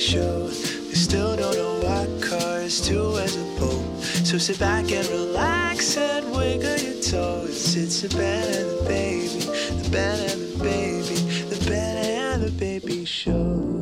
show. 0.00 0.44
We 0.44 0.94
still 0.94 1.36
don't 1.36 1.56
know 1.56 1.80
what 1.80 2.22
cars 2.22 2.80
to 2.88 3.18
as 3.18 3.36
a 3.36 3.44
pole. 3.58 3.84
So 4.24 4.38
sit 4.38 4.58
back 4.58 4.92
and 4.92 5.06
relax 5.08 5.96
and 5.96 6.30
wiggle 6.30 6.76
your 6.76 7.02
toes. 7.02 7.76
It's 7.76 8.02
the 8.02 8.08
Ben 8.16 8.44
and 8.54 8.70
the 8.70 8.84
Baby, 8.84 9.40
the 9.82 9.88
Ben 9.90 10.30
and 10.30 10.40
the 10.40 10.58
Baby, 10.62 11.16
the 11.50 11.64
Ben 11.68 11.96
and 11.96 12.42
the 12.42 12.50
Baby 12.52 13.04
Show. 13.04 13.78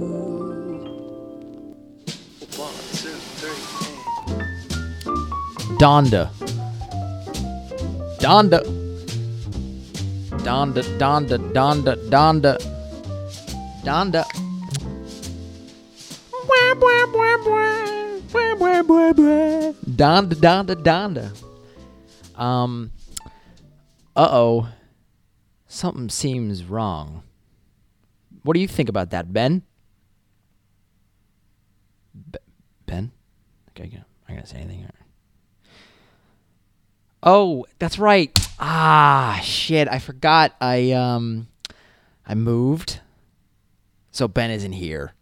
Donda. 5.79 6.31
Donda. 8.19 8.61
Donda, 10.47 10.83
Donda, 10.99 11.37
Donda, 11.53 11.97
Donda. 12.09 12.59
Donda. 13.85 14.46
Donda, 19.97 20.35
Donda, 20.35 20.75
Donda. 20.75 22.41
Um. 22.41 22.91
Uh 24.15 24.29
oh. 24.31 24.69
Something 25.67 26.09
seems 26.09 26.65
wrong. 26.65 27.23
What 28.43 28.55
do 28.55 28.61
you 28.61 28.69
think 28.69 28.89
about 28.89 29.11
that, 29.11 29.33
Ben? 29.33 29.63
Be- 32.31 32.39
Ben? 32.87 33.11
Okay, 33.71 33.89
good. 33.89 34.05
I 34.29 34.35
gotta 34.35 34.47
say 34.47 34.59
anything. 34.59 34.87
Oh, 37.23 37.67
that's 37.81 37.99
right. 37.99 38.31
Ah, 38.61 39.41
shit. 39.43 39.89
I 39.89 39.99
forgot. 39.99 40.55
I 40.61 40.93
um 40.93 41.49
I 42.25 42.35
moved. 42.35 43.01
So 44.13 44.29
Ben 44.29 44.51
isn't 44.51 44.73
here. 44.73 45.13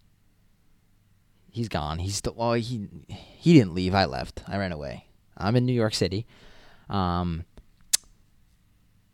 He's 1.55 1.69
gone. 1.69 2.01
He's 2.01 2.17
still 2.17 2.35
well, 2.37 2.55
he 2.55 2.89
he 3.07 3.53
didn't 3.53 3.75
leave. 3.75 3.95
I 3.95 4.07
left. 4.07 4.43
I 4.49 4.59
ran 4.59 4.73
away. 4.73 5.07
I'm 5.39 5.55
in 5.55 5.65
New 5.65 5.73
York 5.73 5.95
City. 5.95 6.27
Um 6.91 7.45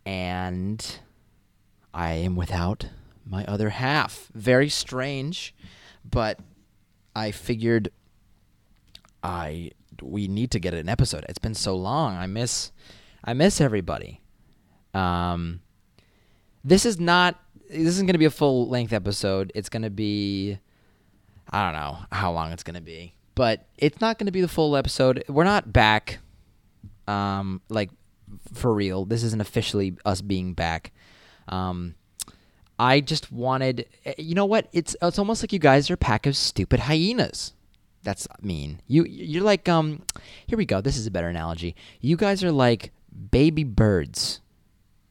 and 0.06 1.00
I 1.92 2.14
am 2.14 2.36
without 2.36 2.86
my 3.27 3.44
other 3.44 3.69
half. 3.69 4.30
Very 4.34 4.70
strange, 4.70 5.55
but 6.02 6.41
I 7.14 7.30
figured 7.30 7.91
I 9.22 9.72
we 10.00 10.27
need 10.27 10.50
to 10.52 10.58
get 10.58 10.72
an 10.72 10.88
episode. 10.88 11.27
It's 11.28 11.38
been 11.38 11.52
so 11.52 11.77
long. 11.77 12.16
I 12.16 12.27
miss 12.27 12.72
I 13.22 13.34
miss 13.34 13.60
everybody. 13.60 14.22
Um 14.94 15.60
this 16.64 16.86
is 16.86 16.98
not 16.98 17.38
this 17.69 17.80
isn't 17.80 18.06
going 18.06 18.14
to 18.14 18.19
be 18.19 18.25
a 18.25 18.30
full 18.30 18.66
length 18.66 18.94
episode. 18.94 19.52
It's 19.54 19.69
going 19.69 19.82
to 19.82 19.91
be 19.91 20.58
I 21.51 21.65
don't 21.65 21.81
know 21.81 21.98
how 22.12 22.33
long 22.33 22.53
it's 22.53 22.62
going 22.62 22.75
to 22.77 22.81
be, 22.81 23.15
but 23.34 23.67
it's 23.77 24.01
not 24.01 24.19
going 24.19 24.27
to 24.27 24.33
be 24.33 24.41
the 24.41 24.48
full 24.48 24.77
episode. 24.77 25.25
We're 25.29 25.45
not 25.45 25.73
back 25.73 26.19
um 27.09 27.61
like 27.69 27.91
for 28.53 28.73
real. 28.73 29.05
This 29.05 29.25
isn't 29.25 29.41
officially 29.41 29.97
us 30.05 30.21
being 30.21 30.55
back. 30.55 30.93
Um 31.48 31.97
I 32.78 33.01
just 33.01 33.33
wanted 33.33 33.87
you 34.17 34.34
know 34.34 34.47
what? 34.47 34.69
It's 34.73 34.95
it's 35.03 35.19
almost 35.19 35.43
like 35.43 35.53
you 35.53 35.59
guys 35.59 35.91
are 35.91 35.95
a 35.95 35.98
pack 35.98 36.27
of 36.27 36.37
stupid 36.37 36.81
hyenas. 36.81 37.53
That's 38.03 38.28
mean. 38.41 38.81
You 38.87 39.05
you're 39.05 39.43
like 39.43 39.69
um 39.69 40.03
here 40.47 40.56
we 40.56 40.67
go. 40.67 40.81
This 40.81 40.97
is 40.97 41.06
a 41.06 41.11
better 41.11 41.28
analogy. 41.28 41.75
You 42.01 42.17
guys 42.17 42.45
are 42.45 42.53
like 42.53 42.93
baby 43.31 43.65
birds 43.65 44.41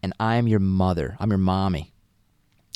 and 0.02 0.14
I 0.20 0.36
am 0.36 0.48
your 0.48 0.60
mother. 0.60 1.17
I'm 1.20 1.30
your 1.30 1.38
mommy. 1.38 1.94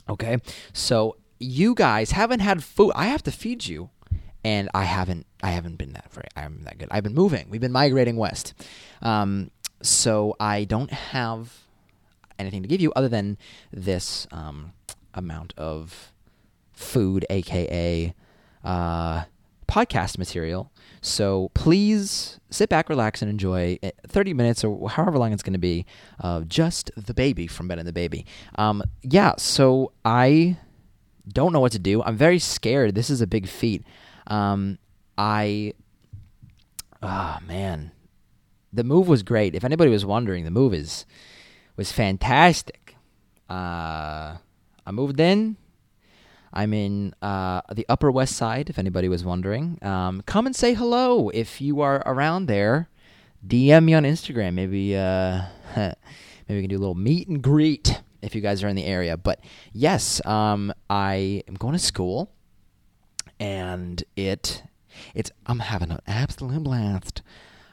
Okay? 0.10 0.38
So 0.74 1.16
you 1.44 1.76
guys 1.76 2.12
haven't 2.12 2.40
had 2.40 2.64
food. 2.64 2.92
I 2.96 3.08
have 3.08 3.24
to 3.24 3.32
feed 3.32 3.68
you 3.68 3.90
and 4.44 4.70
I 4.74 4.84
haven't 4.84 5.26
I 5.42 5.52
haven't 5.52 5.76
been 5.76 5.94
that 5.94 6.12
very 6.12 6.28
I 6.36 6.42
haven't 6.42 6.64
that 6.66 6.78
good. 6.78 6.88
I've 6.92 7.04
been 7.04 7.14
moving. 7.14 7.48
We've 7.50 7.62
been 7.62 7.72
migrating 7.72 8.16
west. 8.18 8.54
Um 9.02 9.52
so 9.82 10.36
I 10.40 10.64
don't 10.64 10.92
have 10.92 11.64
anything 12.40 12.62
to 12.62 12.68
give 12.68 12.82
you 12.82 12.92
other 12.96 13.10
than 13.10 13.38
this 13.72 14.28
um, 14.32 14.74
amount 15.14 15.54
of 15.58 16.12
food, 16.72 17.26
aka 17.30 18.14
uh, 18.64 19.24
podcast 19.68 20.18
material. 20.18 20.72
So 21.02 21.52
please 21.54 22.40
sit 22.50 22.70
back, 22.70 22.90
relax, 22.90 23.22
and 23.22 23.30
enjoy 23.30 23.78
eh, 23.84 23.92
30 24.08 24.34
minutes 24.34 24.64
or 24.64 24.90
however 24.90 25.18
long 25.18 25.34
it's 25.34 25.44
going 25.44 25.54
to 25.54 25.60
be 25.60 25.86
of 26.20 26.48
just 26.48 26.92
the 26.96 27.14
baby 27.14 27.48
from 27.48 27.68
Ben 27.68 27.80
and 27.80 27.88
the 27.88 27.94
Baby. 27.94 28.26
Um, 28.56 28.84
yeah, 29.02 29.34
so 29.38 29.92
I 30.06 30.58
don't 31.28 31.54
know 31.54 31.60
what 31.60 31.72
to 31.74 31.80
do. 31.80 32.04
I'm 32.04 32.18
very 32.18 32.40
scared. 32.40 32.96
This 32.96 33.10
is 33.10 33.22
a 33.22 33.28
big 33.28 33.48
feat. 33.48 33.84
Um, 34.28 34.78
I, 35.18 35.74
oh 37.02 37.38
man, 37.48 37.92
the 38.72 38.84
move 38.84 39.08
was 39.08 39.24
great. 39.24 39.56
If 39.56 39.64
anybody 39.64 39.92
was 39.92 40.06
wondering, 40.06 40.44
the 40.44 40.52
move 40.52 40.74
is 40.74 41.06
was 41.76 41.92
fantastic. 41.92 42.96
Uh, 43.50 44.38
I 44.86 44.92
moved 44.92 45.20
in. 45.20 45.58
I'm 46.56 46.74
in 46.74 47.16
uh, 47.22 47.62
the 47.74 47.86
Upper 47.90 48.12
West 48.12 48.36
Side. 48.36 48.70
If 48.70 48.78
anybody 48.78 49.10
was 49.10 49.24
wondering, 49.24 49.80
um, 49.82 50.22
come 50.26 50.46
and 50.46 50.56
say 50.56 50.76
hello 50.76 51.30
if 51.30 51.60
you 51.60 51.82
are 51.82 52.04
around 52.06 52.46
there. 52.46 52.90
DM 53.46 53.86
me 53.86 53.94
on 53.94 54.04
Instagram. 54.04 54.54
Maybe 54.54 54.96
uh, 54.96 55.42
maybe 55.76 55.96
we 56.50 56.62
can 56.62 56.70
do 56.70 56.78
a 56.78 56.80
little 56.80 56.96
meet 56.96 57.28
and 57.28 57.42
greet 57.42 58.02
if 58.24 58.34
you 58.34 58.42
guys 58.42 58.64
are 58.64 58.68
in 58.68 58.76
the 58.76 58.86
area. 58.86 59.18
But 59.18 59.40
yes, 59.74 60.26
um, 60.26 60.74
I 60.90 61.44
am 61.48 61.56
going 61.56 61.74
to 61.74 61.80
school, 61.80 62.32
and 63.40 64.04
it 64.16 64.64
it's 65.14 65.32
I'm 65.46 65.60
having 65.60 65.92
an 65.92 66.00
absolute 66.08 66.64
blast. 66.64 67.22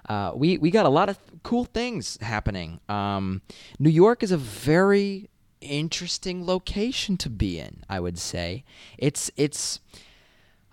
Uh, 0.08 0.32
we 0.34 0.58
we 0.58 0.70
got 0.70 0.86
a 0.86 0.90
lot 0.90 1.08
of 1.08 1.18
cool 1.42 1.64
things 1.64 2.18
happening. 2.20 2.80
Um, 2.88 3.42
New 3.78 3.90
York 3.90 4.22
is 4.22 4.32
a 4.32 4.36
very 4.36 5.28
interesting 5.60 6.46
location 6.46 7.16
to 7.18 7.30
be 7.30 7.58
in. 7.58 7.84
I 7.88 8.00
would 8.00 8.18
say 8.18 8.64
it's 8.98 9.30
it's 9.36 9.80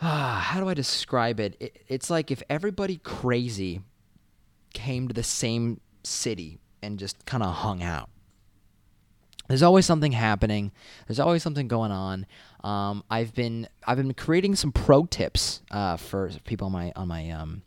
ah, 0.01 0.41
how 0.44 0.59
do 0.59 0.69
I 0.69 0.73
describe 0.73 1.39
it? 1.39 1.55
it? 1.59 1.83
It's 1.88 2.09
like 2.09 2.31
if 2.31 2.41
everybody 2.49 2.97
crazy 2.97 3.81
came 4.73 5.07
to 5.07 5.13
the 5.13 5.23
same 5.23 5.81
city 6.03 6.59
and 6.81 6.99
just 6.99 7.25
kind 7.25 7.44
of 7.44 7.53
hung 7.55 7.83
out. 7.83 8.09
There's 9.47 9.63
always 9.63 9.85
something 9.85 10.11
happening. 10.11 10.71
There's 11.07 11.19
always 11.19 11.43
something 11.43 11.67
going 11.67 11.91
on. 11.91 12.25
Um, 12.63 13.03
I've 13.09 13.33
been 13.33 13.67
I've 13.85 13.97
been 13.97 14.13
creating 14.13 14.55
some 14.55 14.71
pro 14.71 15.05
tips 15.05 15.61
uh, 15.71 15.97
for 15.97 16.31
people 16.45 16.67
on 16.67 16.73
my 16.73 16.91
on 16.95 17.07
my 17.07 17.29
um, 17.31 17.61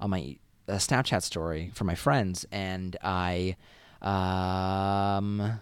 on 0.00 0.10
my 0.10 0.36
a 0.68 0.74
Snapchat 0.74 1.22
story 1.22 1.70
for 1.74 1.84
my 1.84 1.94
friends, 1.94 2.46
and 2.50 2.96
I 3.02 3.56
um, 4.00 5.60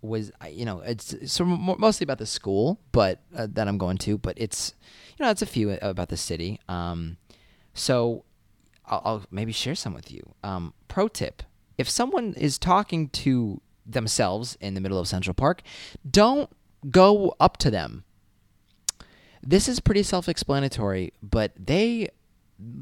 was 0.00 0.32
you 0.50 0.64
know 0.64 0.80
it's 0.80 1.14
so 1.30 1.44
mostly 1.44 2.04
about 2.04 2.18
the 2.18 2.26
school, 2.26 2.80
but 2.92 3.20
uh, 3.36 3.46
that 3.50 3.68
I'm 3.68 3.78
going 3.78 3.98
to, 3.98 4.18
but 4.18 4.34
it's 4.36 4.74
you 5.18 5.24
know 5.24 5.30
it's 5.30 5.42
a 5.42 5.46
few 5.46 5.72
about 5.82 6.08
the 6.08 6.16
city. 6.16 6.60
Um, 6.68 7.16
so 7.74 8.24
I'll, 8.86 9.02
I'll, 9.04 9.22
maybe 9.30 9.52
share 9.52 9.74
some 9.74 9.94
with 9.94 10.10
you. 10.10 10.34
Um, 10.42 10.72
pro 10.88 11.08
tip: 11.08 11.42
if 11.76 11.88
someone 11.88 12.34
is 12.34 12.58
talking 12.58 13.08
to 13.10 13.60
themselves 13.88 14.56
in 14.60 14.74
the 14.74 14.80
middle 14.80 14.98
of 14.98 15.08
Central 15.08 15.34
Park, 15.34 15.62
don't 16.08 16.50
go 16.90 17.34
up 17.40 17.56
to 17.58 17.70
them. 17.70 18.04
This 19.42 19.68
is 19.68 19.80
pretty 19.80 20.02
self-explanatory, 20.02 21.12
but 21.22 21.52
they 21.58 22.10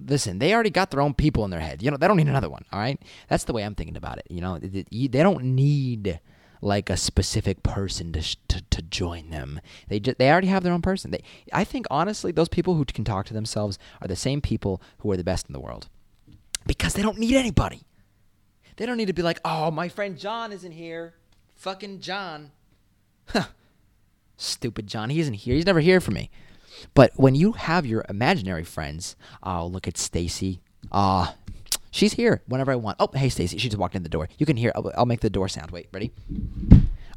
listen, 0.06 0.38
they 0.38 0.54
already 0.54 0.70
got 0.70 0.90
their 0.90 1.02
own 1.02 1.14
people 1.14 1.44
in 1.44 1.50
their 1.50 1.60
head. 1.60 1.82
You 1.82 1.90
know, 1.90 1.96
they 1.96 2.08
don't 2.08 2.16
need 2.16 2.28
another 2.28 2.48
one. 2.48 2.64
All 2.72 2.80
right, 2.80 3.00
that's 3.28 3.44
the 3.44 3.53
way 3.53 3.62
I'm 3.62 3.74
thinking 3.74 3.97
about 3.97 4.18
it. 4.18 4.26
You 4.30 4.41
know, 4.41 4.58
they 4.58 5.06
don't 5.08 5.44
need 5.44 6.20
like 6.62 6.88
a 6.88 6.97
specific 6.97 7.62
person 7.62 8.12
to, 8.12 8.36
to, 8.48 8.62
to 8.70 8.82
join 8.82 9.30
them. 9.30 9.60
They 9.88 9.98
they 9.98 10.30
already 10.30 10.48
have 10.48 10.62
their 10.62 10.72
own 10.72 10.82
person. 10.82 11.10
They, 11.10 11.22
I 11.52 11.64
think 11.64 11.86
honestly, 11.91 12.32
those 12.32 12.48
people 12.48 12.74
who 12.74 12.84
can 12.84 13.04
talk 13.04 13.26
to 13.26 13.34
themselves 13.34 13.78
are 14.00 14.09
the 14.09 14.16
same 14.16 14.41
people 14.41 14.80
who 14.98 15.10
are 15.10 15.16
the 15.16 15.24
best 15.24 15.47
in 15.47 15.52
the 15.52 15.60
world 15.60 15.88
because 16.66 16.94
they 16.94 17.02
don't 17.02 17.18
need 17.18 17.36
anybody. 17.36 17.82
They 18.76 18.86
don't 18.86 18.96
need 18.96 19.06
to 19.06 19.12
be 19.12 19.22
like, 19.22 19.40
oh, 19.44 19.70
my 19.70 19.88
friend 19.88 20.18
John 20.18 20.52
isn't 20.52 20.72
here. 20.72 21.14
Fucking 21.56 22.00
John. 22.00 22.52
Huh. 23.28 23.46
Stupid 24.36 24.86
John. 24.86 25.10
He 25.10 25.20
isn't 25.20 25.34
here. 25.34 25.54
He's 25.54 25.66
never 25.66 25.80
here 25.80 26.00
for 26.00 26.10
me. 26.10 26.30
But 26.94 27.12
when 27.16 27.34
you 27.34 27.52
have 27.52 27.86
your 27.86 28.04
imaginary 28.08 28.64
friends, 28.64 29.16
oh, 29.42 29.66
look 29.66 29.88
at 29.88 29.96
Stacy. 29.96 30.60
Ah, 30.92 31.34
she's 31.90 32.12
here 32.14 32.42
whenever 32.46 32.70
I 32.70 32.76
want. 32.76 32.98
Oh, 33.00 33.08
hey, 33.14 33.30
Stacy. 33.30 33.56
She 33.58 33.68
just 33.68 33.78
walked 33.78 33.94
in 33.94 34.02
the 34.02 34.08
door. 34.10 34.28
You 34.38 34.44
can 34.44 34.56
hear. 34.56 34.72
I'll, 34.74 34.92
I'll 34.96 35.06
make 35.06 35.20
the 35.20 35.30
door 35.30 35.48
sound. 35.48 35.70
Wait, 35.70 35.88
ready? 35.92 36.12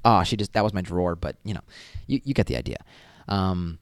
Ah, 0.05 0.21
oh, 0.21 0.23
she 0.23 0.37
just 0.37 0.53
that 0.53 0.63
was 0.63 0.73
my 0.73 0.81
drawer, 0.81 1.15
but 1.15 1.35
you 1.43 1.53
know, 1.53 1.61
you 2.07 2.21
you 2.23 2.33
get 2.33 2.47
the 2.47 2.55
idea. 2.55 2.77
Um, 3.27 3.79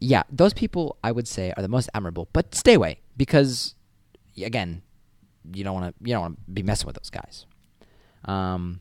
yeah, 0.00 0.24
those 0.28 0.52
people 0.52 0.96
I 1.04 1.12
would 1.12 1.28
say 1.28 1.52
are 1.56 1.62
the 1.62 1.68
most 1.68 1.88
admirable. 1.94 2.28
But 2.32 2.54
stay 2.54 2.74
away 2.74 2.98
because, 3.16 3.74
again, 4.42 4.82
you 5.52 5.64
don't 5.64 5.74
want 5.74 5.94
to 5.94 6.08
you 6.08 6.14
don't 6.14 6.22
want 6.22 6.46
to 6.46 6.52
be 6.52 6.62
messing 6.62 6.86
with 6.86 6.96
those 6.96 7.10
guys. 7.10 7.46
Um, 8.24 8.80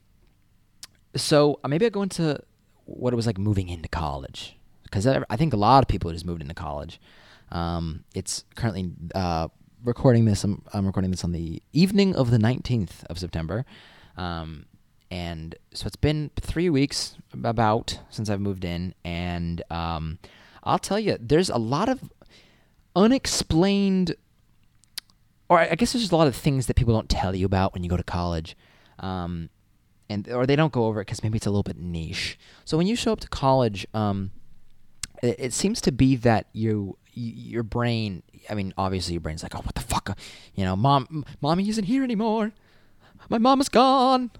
so 1.16 1.60
uh, 1.64 1.68
maybe 1.68 1.86
I 1.86 1.90
go 1.90 2.02
into 2.02 2.42
what 2.86 3.14
it 3.14 3.16
was 3.16 3.28
like 3.28 3.38
moving 3.38 3.70
into 3.70 3.88
college 3.88 4.58
because 4.84 5.06
I 5.06 5.36
think 5.36 5.54
a 5.54 5.58
lot 5.58 5.84
of 5.84 5.88
people 5.88 6.12
just 6.12 6.26
moved 6.26 6.42
into 6.42 6.56
college. 6.56 7.00
Um, 7.52 8.04
it's 8.16 8.44
currently 8.56 8.92
uh, 9.14 9.50
recording 9.84 10.26
this. 10.26 10.44
I'm, 10.44 10.64
I'm 10.74 10.86
recording 10.86 11.12
this 11.12 11.24
on 11.24 11.32
the 11.32 11.62
evening 11.74 12.16
of 12.16 12.32
the 12.32 12.38
19th 12.38 13.04
of 13.10 13.20
September. 13.20 13.66
Um, 14.18 14.66
and 15.12 15.56
so 15.74 15.88
it's 15.88 15.96
been 15.96 16.32
three 16.40 16.70
weeks 16.70 17.18
about 17.34 18.00
since 18.10 18.30
I've 18.30 18.42
moved 18.42 18.64
in, 18.64 18.94
and 19.04 19.64
um, 19.72 20.20
I'll 20.64 20.78
tell 20.78 21.00
you, 21.00 21.18
there's 21.20 21.50
a 21.50 21.58
lot 21.58 21.90
of 21.90 22.12
unexplained, 22.96 24.16
or 25.50 25.60
I 25.60 25.76
guess 25.76 25.94
there's 25.94 26.04
just 26.04 26.12
a 26.12 26.16
lot 26.16 26.28
of 26.28 26.36
things 26.36 26.68
that 26.68 26.76
people 26.76 26.94
don't 26.94 27.10
tell 27.10 27.36
you 27.36 27.46
about 27.46 27.74
when 27.74 27.84
you 27.84 27.90
go 27.90 27.98
to 27.98 28.04
college, 28.04 28.56
um, 29.00 29.50
and 30.10 30.30
or 30.30 30.46
they 30.46 30.56
don't 30.56 30.72
go 30.72 30.86
over 30.86 31.02
it 31.02 31.06
because 31.06 31.24
maybe 31.24 31.38
it's 31.38 31.46
a 31.46 31.50
little 31.50 31.64
bit 31.64 31.78
niche. 31.78 32.38
So 32.66 32.78
when 32.78 32.88
you 32.88 32.96
show 32.96 33.12
up 33.12 33.20
to 33.22 33.28
college, 33.28 33.88
um, 33.94 34.32
it, 35.22 35.36
it 35.40 35.54
seems 35.54 35.82
to 35.82 35.92
be 35.92 36.16
that 36.18 36.48
you 36.54 36.98
your 37.14 37.64
brain. 37.64 38.24
I 38.50 38.54
mean, 38.54 38.74
obviously 38.78 39.14
your 39.14 39.22
brain's 39.22 39.44
like, 39.44 39.56
oh, 39.56 39.62
what 39.62 39.76
the 39.76 39.82
fuck, 39.82 40.18
you 40.56 40.64
know, 40.64 40.76
mom, 40.76 41.26
mommy 41.42 41.68
isn't 41.68 41.84
here 41.84 42.04
anymore. 42.04 42.54
My 43.30 43.38
mom 43.38 43.60
is 43.60 43.70
gone. 43.70 44.32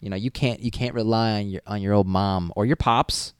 You 0.00 0.10
know, 0.10 0.16
you 0.16 0.30
can't 0.30 0.60
you 0.60 0.70
can't 0.70 0.94
rely 0.94 1.32
on 1.32 1.48
your 1.48 1.62
on 1.66 1.82
your 1.82 1.94
old 1.94 2.06
mom 2.06 2.52
or 2.56 2.66
your 2.66 2.76
pops, 2.76 3.34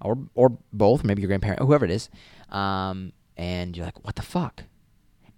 or 0.00 0.18
or 0.34 0.56
both, 0.72 1.04
maybe 1.04 1.22
your 1.22 1.28
grandparent, 1.28 1.60
whoever 1.60 1.84
it 1.84 1.90
is. 1.90 2.08
Um, 2.50 3.12
and 3.36 3.76
you're 3.76 3.86
like, 3.86 4.04
what 4.04 4.16
the 4.16 4.22
fuck? 4.22 4.64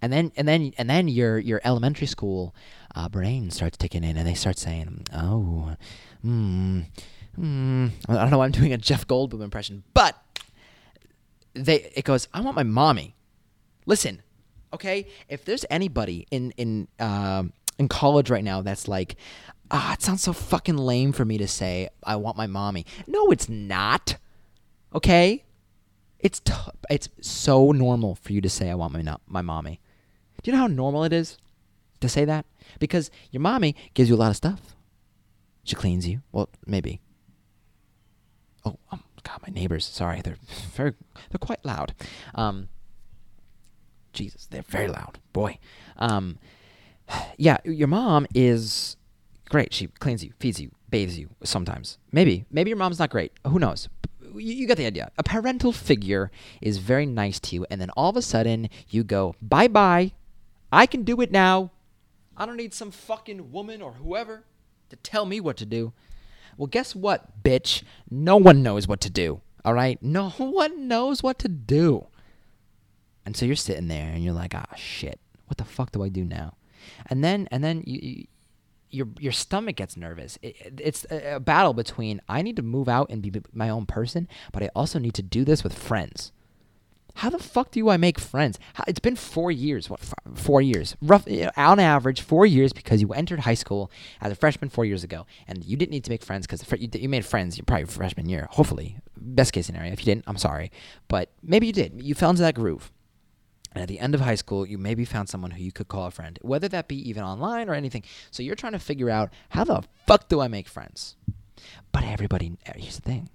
And 0.01 0.11
then 0.11 0.31
and 0.35 0.47
then 0.47 0.73
and 0.77 0.89
then 0.89 1.07
your 1.07 1.37
your 1.37 1.61
elementary 1.63 2.07
school 2.07 2.55
uh, 2.95 3.07
brain 3.09 3.51
starts 3.51 3.77
ticking 3.77 4.03
in, 4.03 4.17
and 4.17 4.27
they 4.27 4.33
start 4.33 4.57
saying, 4.57 5.05
oh, 5.13 5.75
hmm, 6.21 6.81
hmm. 7.35 7.87
I 8.09 8.13
don't 8.15 8.31
know 8.31 8.39
why 8.39 8.45
I'm 8.45 8.51
doing 8.51 8.73
a 8.73 8.77
Jeff 8.77 9.07
Goldblum 9.07 9.43
impression, 9.43 9.83
but 9.93 10.15
they 11.53 11.91
it 11.95 12.05
goes, 12.05 12.27
I 12.33 12.41
want 12.41 12.55
my 12.55 12.63
mommy. 12.63 13.15
Listen, 13.85 14.21
okay, 14.73 15.07
if 15.29 15.45
there's 15.45 15.65
anybody 15.69 16.27
in 16.31 16.51
in 16.57 16.87
uh, 16.99 17.43
in 17.77 17.87
college 17.87 18.29
right 18.29 18.43
now 18.43 18.61
that's 18.61 18.87
like, 18.87 19.15
ah, 19.69 19.93
it 19.93 20.01
sounds 20.01 20.23
so 20.23 20.33
fucking 20.33 20.77
lame 20.77 21.11
for 21.11 21.25
me 21.25 21.37
to 21.37 21.47
say 21.47 21.89
I 22.03 22.15
want 22.15 22.37
my 22.37 22.47
mommy. 22.47 22.85
No, 23.07 23.31
it's 23.31 23.49
not. 23.49 24.17
Okay? 24.93 25.43
It's 26.19 26.39
t- 26.39 26.53
it's 26.89 27.09
so 27.21 27.71
normal 27.71 28.15
for 28.15 28.33
you 28.33 28.41
to 28.41 28.49
say 28.49 28.69
I 28.69 28.75
want 28.75 28.93
my 28.93 29.15
my 29.27 29.41
mommy. 29.41 29.79
Do 30.43 30.51
you 30.51 30.57
know 30.57 30.63
how 30.63 30.67
normal 30.67 31.03
it 31.03 31.13
is 31.13 31.37
to 31.99 32.09
say 32.09 32.25
that? 32.25 32.45
Because 32.79 33.11
your 33.31 33.41
mommy 33.41 33.75
gives 33.93 34.09
you 34.09 34.15
a 34.15 34.17
lot 34.17 34.29
of 34.29 34.37
stuff. 34.37 34.75
She 35.63 35.75
cleans 35.75 36.07
you. 36.07 36.21
Well, 36.31 36.49
maybe. 36.65 37.01
Oh, 38.65 38.77
um, 38.91 39.03
God, 39.23 39.39
my 39.45 39.53
neighbors. 39.53 39.85
Sorry, 39.85 40.21
they're 40.21 40.37
very 40.73 40.93
they're 41.29 41.39
quite 41.39 41.63
loud. 41.63 41.93
Um, 42.35 42.69
Jesus, 44.13 44.47
they're 44.47 44.63
very 44.63 44.87
loud. 44.87 45.19
Boy. 45.33 45.59
Um, 45.97 46.37
yeah, 47.37 47.57
your 47.63 47.87
mom 47.87 48.27
is 48.33 48.97
great. 49.49 49.73
She 49.73 49.87
cleans 49.87 50.23
you, 50.23 50.33
feeds 50.39 50.59
you, 50.59 50.71
bathes 50.89 51.17
you 51.17 51.29
sometimes. 51.43 51.97
Maybe. 52.11 52.45
Maybe 52.51 52.69
your 52.69 52.77
mom's 52.77 52.99
not 52.99 53.09
great. 53.09 53.33
Who 53.47 53.59
knows? 53.59 53.89
You, 54.33 54.65
get 54.65 54.77
the 54.77 54.85
idea. 54.85 55.11
A 55.17 55.23
parental 55.23 55.73
figure 55.73 56.31
is 56.61 56.77
very 56.77 57.05
nice 57.05 57.37
to 57.41 57.55
you, 57.55 57.65
and 57.69 57.81
then 57.81 57.89
all 57.91 58.09
of 58.09 58.15
a 58.15 58.21
sudden 58.21 58.69
you 58.89 59.03
go, 59.03 59.35
bye 59.41 59.67
bye. 59.67 60.13
I 60.71 60.85
can 60.85 61.03
do 61.03 61.21
it 61.21 61.31
now. 61.31 61.71
I 62.37 62.45
don't 62.45 62.57
need 62.57 62.73
some 62.73 62.91
fucking 62.91 63.51
woman 63.51 63.81
or 63.81 63.93
whoever 63.93 64.45
to 64.89 64.95
tell 64.97 65.25
me 65.25 65.39
what 65.39 65.57
to 65.57 65.65
do. 65.65 65.93
Well, 66.57 66.67
guess 66.67 66.95
what, 66.95 67.43
bitch? 67.43 67.83
No 68.09 68.37
one 68.37 68.63
knows 68.63 68.87
what 68.87 69.01
to 69.01 69.09
do. 69.09 69.41
All 69.63 69.73
right? 69.73 70.01
No 70.01 70.29
one 70.37 70.87
knows 70.87 71.21
what 71.23 71.39
to 71.39 71.47
do. 71.47 72.07
And 73.25 73.35
so 73.35 73.45
you're 73.45 73.55
sitting 73.55 73.87
there 73.87 74.11
and 74.11 74.23
you're 74.23 74.33
like, 74.33 74.55
ah, 74.55 74.75
shit. 74.75 75.19
What 75.45 75.57
the 75.57 75.65
fuck 75.65 75.91
do 75.91 76.03
I 76.03 76.09
do 76.09 76.23
now? 76.23 76.55
And 77.07 77.23
then, 77.23 77.47
and 77.51 77.63
then 77.63 77.83
you, 77.85 77.99
you 78.01 78.27
your 78.91 79.07
your 79.19 79.31
stomach 79.31 79.77
gets 79.77 79.97
nervous. 79.97 80.37
It, 80.41 80.79
it's 80.81 81.05
a, 81.09 81.35
a 81.35 81.39
battle 81.39 81.73
between 81.73 82.21
I 82.27 82.41
need 82.41 82.57
to 82.57 82.61
move 82.61 82.89
out 82.89 83.09
and 83.09 83.21
be 83.21 83.31
my 83.53 83.69
own 83.69 83.85
person, 83.85 84.27
but 84.51 84.61
I 84.61 84.69
also 84.75 84.99
need 84.99 85.13
to 85.15 85.21
do 85.21 85.43
this 85.43 85.63
with 85.63 85.77
friends. 85.77 86.31
How 87.15 87.29
the 87.29 87.39
fuck 87.39 87.71
do 87.71 87.89
I 87.89 87.97
make 87.97 88.19
friends? 88.19 88.59
How, 88.75 88.83
it's 88.87 88.99
been 88.99 89.15
four 89.15 89.51
years. 89.51 89.89
What 89.89 89.99
four 90.33 90.61
years? 90.61 90.95
Rough 91.01 91.27
you 91.27 91.45
know, 91.45 91.51
on 91.57 91.79
average, 91.79 92.21
four 92.21 92.45
years 92.45 92.73
because 92.73 93.01
you 93.01 93.09
entered 93.13 93.41
high 93.41 93.53
school 93.53 93.91
as 94.21 94.31
a 94.31 94.35
freshman 94.35 94.69
four 94.69 94.85
years 94.85 95.03
ago, 95.03 95.25
and 95.47 95.63
you 95.63 95.77
didn't 95.77 95.91
need 95.91 96.03
to 96.05 96.11
make 96.11 96.23
friends 96.23 96.47
because 96.47 96.65
you, 96.79 96.89
you 96.93 97.09
made 97.09 97.25
friends. 97.25 97.59
Probably 97.61 97.85
freshman 97.85 98.29
year, 98.29 98.47
hopefully. 98.51 98.97
Best 99.17 99.53
case 99.53 99.65
scenario. 99.65 99.91
If 99.91 99.99
you 99.99 100.05
didn't, 100.05 100.25
I'm 100.27 100.37
sorry, 100.37 100.71
but 101.07 101.31
maybe 101.43 101.67
you 101.67 101.73
did. 101.73 102.01
You 102.01 102.15
fell 102.15 102.29
into 102.29 102.41
that 102.41 102.55
groove. 102.55 102.91
And 103.73 103.81
at 103.81 103.87
the 103.87 103.99
end 103.99 104.13
of 104.13 104.21
high 104.21 104.35
school, 104.35 104.65
you 104.65 104.77
maybe 104.77 105.05
found 105.05 105.29
someone 105.29 105.51
who 105.51 105.63
you 105.63 105.71
could 105.71 105.87
call 105.87 106.05
a 106.05 106.11
friend, 106.11 106.37
whether 106.41 106.67
that 106.67 106.89
be 106.89 107.09
even 107.09 107.23
online 107.23 107.69
or 107.69 107.73
anything. 107.73 108.03
So 108.29 108.43
you're 108.43 108.55
trying 108.55 108.73
to 108.73 108.79
figure 108.79 109.09
out 109.09 109.31
how 109.49 109.63
the 109.63 109.83
fuck 110.05 110.27
do 110.27 110.41
I 110.41 110.49
make 110.49 110.67
friends? 110.67 111.15
But 111.93 112.03
everybody, 112.03 112.57
eh, 112.65 112.73
here's 112.75 112.97
the 112.97 113.01
thing 113.01 113.29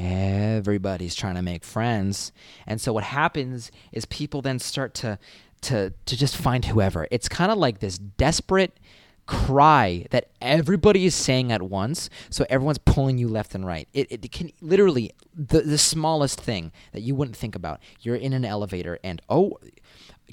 everybody's 0.00 1.14
trying 1.14 1.34
to 1.34 1.42
make 1.42 1.64
friends. 1.64 2.32
And 2.66 2.80
so 2.80 2.92
what 2.92 3.04
happens 3.04 3.70
is 3.92 4.04
people 4.06 4.42
then 4.42 4.58
start 4.58 4.94
to 4.94 5.18
to 5.62 5.92
to 6.06 6.16
just 6.16 6.36
find 6.36 6.64
whoever. 6.64 7.06
It's 7.10 7.28
kind 7.28 7.52
of 7.52 7.58
like 7.58 7.80
this 7.80 7.98
desperate 7.98 8.78
cry 9.26 10.06
that 10.10 10.28
everybody 10.40 11.06
is 11.06 11.14
saying 11.14 11.52
at 11.52 11.62
once 11.62 12.10
so 12.30 12.44
everyone's 12.50 12.78
pulling 12.78 13.16
you 13.16 13.28
left 13.28 13.54
and 13.54 13.64
right 13.64 13.86
it, 13.92 14.10
it 14.10 14.32
can 14.32 14.50
literally 14.60 15.12
the, 15.32 15.60
the 15.60 15.78
smallest 15.78 16.40
thing 16.40 16.72
that 16.90 17.02
you 17.02 17.14
wouldn't 17.14 17.36
think 17.36 17.54
about 17.54 17.78
you're 18.00 18.16
in 18.16 18.32
an 18.32 18.44
elevator 18.44 18.98
and 19.04 19.22
oh 19.28 19.56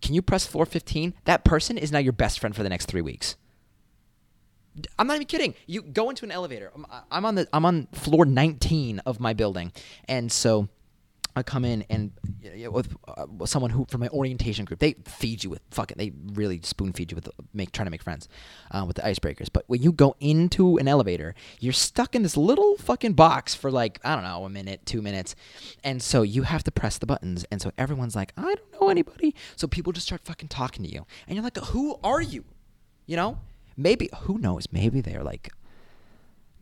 can 0.02 0.16
you 0.16 0.22
press 0.24 0.48
floor 0.48 0.66
15 0.66 1.14
that 1.26 1.44
person 1.44 1.78
is 1.78 1.92
now 1.92 2.00
your 2.00 2.12
best 2.12 2.40
friend 2.40 2.56
for 2.56 2.64
the 2.64 2.70
next 2.70 2.88
three 2.88 3.04
weeks 3.04 3.36
i'm 5.00 5.08
not 5.08 5.16
even 5.16 5.28
kidding 5.28 5.54
you 5.66 5.82
go 5.82 6.10
into 6.10 6.26
an 6.26 6.32
elevator 6.32 6.72
i'm, 6.76 6.86
I'm 7.12 7.26
on 7.26 7.36
the 7.36 7.48
i'm 7.54 7.66
on 7.66 7.88
floor 7.94 8.26
19 8.26 9.00
of 9.00 9.20
my 9.20 9.34
building 9.34 9.72
and 10.08 10.32
so 10.32 10.70
I 11.38 11.44
come 11.44 11.66
in 11.66 11.86
and 11.92 12.12
you 12.42 12.66
know, 12.66 12.72
with 12.72 12.96
uh, 13.08 13.46
someone 13.46 13.70
who 13.70 13.86
from 13.86 14.02
my 14.02 14.08
orientation 14.10 14.66
group, 14.66 14.80
they 14.80 14.94
feed 15.06 15.44
you 15.44 15.52
with 15.52 15.62
fucking, 15.70 15.96
they 15.98 16.12
really 16.34 16.60
spoon 16.64 16.94
feed 16.94 17.12
you 17.12 17.16
with 17.16 17.30
make 17.54 17.72
trying 17.72 17.86
to 17.86 17.92
make 17.92 18.02
friends 18.02 18.28
uh, 18.72 18.84
with 18.88 18.96
the 18.96 19.04
icebreakers. 19.04 19.48
But 19.54 19.64
when 19.68 19.84
you 19.84 19.92
go 19.92 20.16
into 20.20 20.78
an 20.78 20.88
elevator, 20.88 21.36
you're 21.60 21.74
stuck 21.74 22.16
in 22.16 22.24
this 22.24 22.36
little 22.36 22.76
fucking 22.78 23.14
box 23.14 23.54
for 23.54 23.70
like 23.70 24.00
I 24.04 24.16
don't 24.16 24.24
know 24.24 24.46
a 24.46 24.50
minute, 24.50 24.84
two 24.88 25.04
minutes, 25.04 25.36
and 25.84 26.02
so 26.02 26.24
you 26.24 26.42
have 26.42 26.64
to 26.64 26.72
press 26.72 26.98
the 26.98 27.06
buttons. 27.06 27.46
And 27.52 27.62
so 27.62 27.72
everyone's 27.78 28.16
like, 28.16 28.34
I 28.36 28.56
don't 28.56 28.82
know 28.82 28.90
anybody. 28.90 29.36
So 29.56 29.68
people 29.68 29.94
just 29.94 30.08
start 30.08 30.22
fucking 30.26 30.50
talking 30.50 30.84
to 30.86 30.92
you, 30.92 31.06
and 31.28 31.36
you're 31.36 31.44
like, 31.44 31.58
Who 31.58 32.00
are 32.04 32.22
you? 32.22 32.46
You 33.06 33.16
know? 33.16 33.40
Maybe 33.78 34.10
who 34.22 34.40
knows? 34.40 34.68
Maybe 34.72 35.02
they're 35.02 35.24
like, 35.24 35.52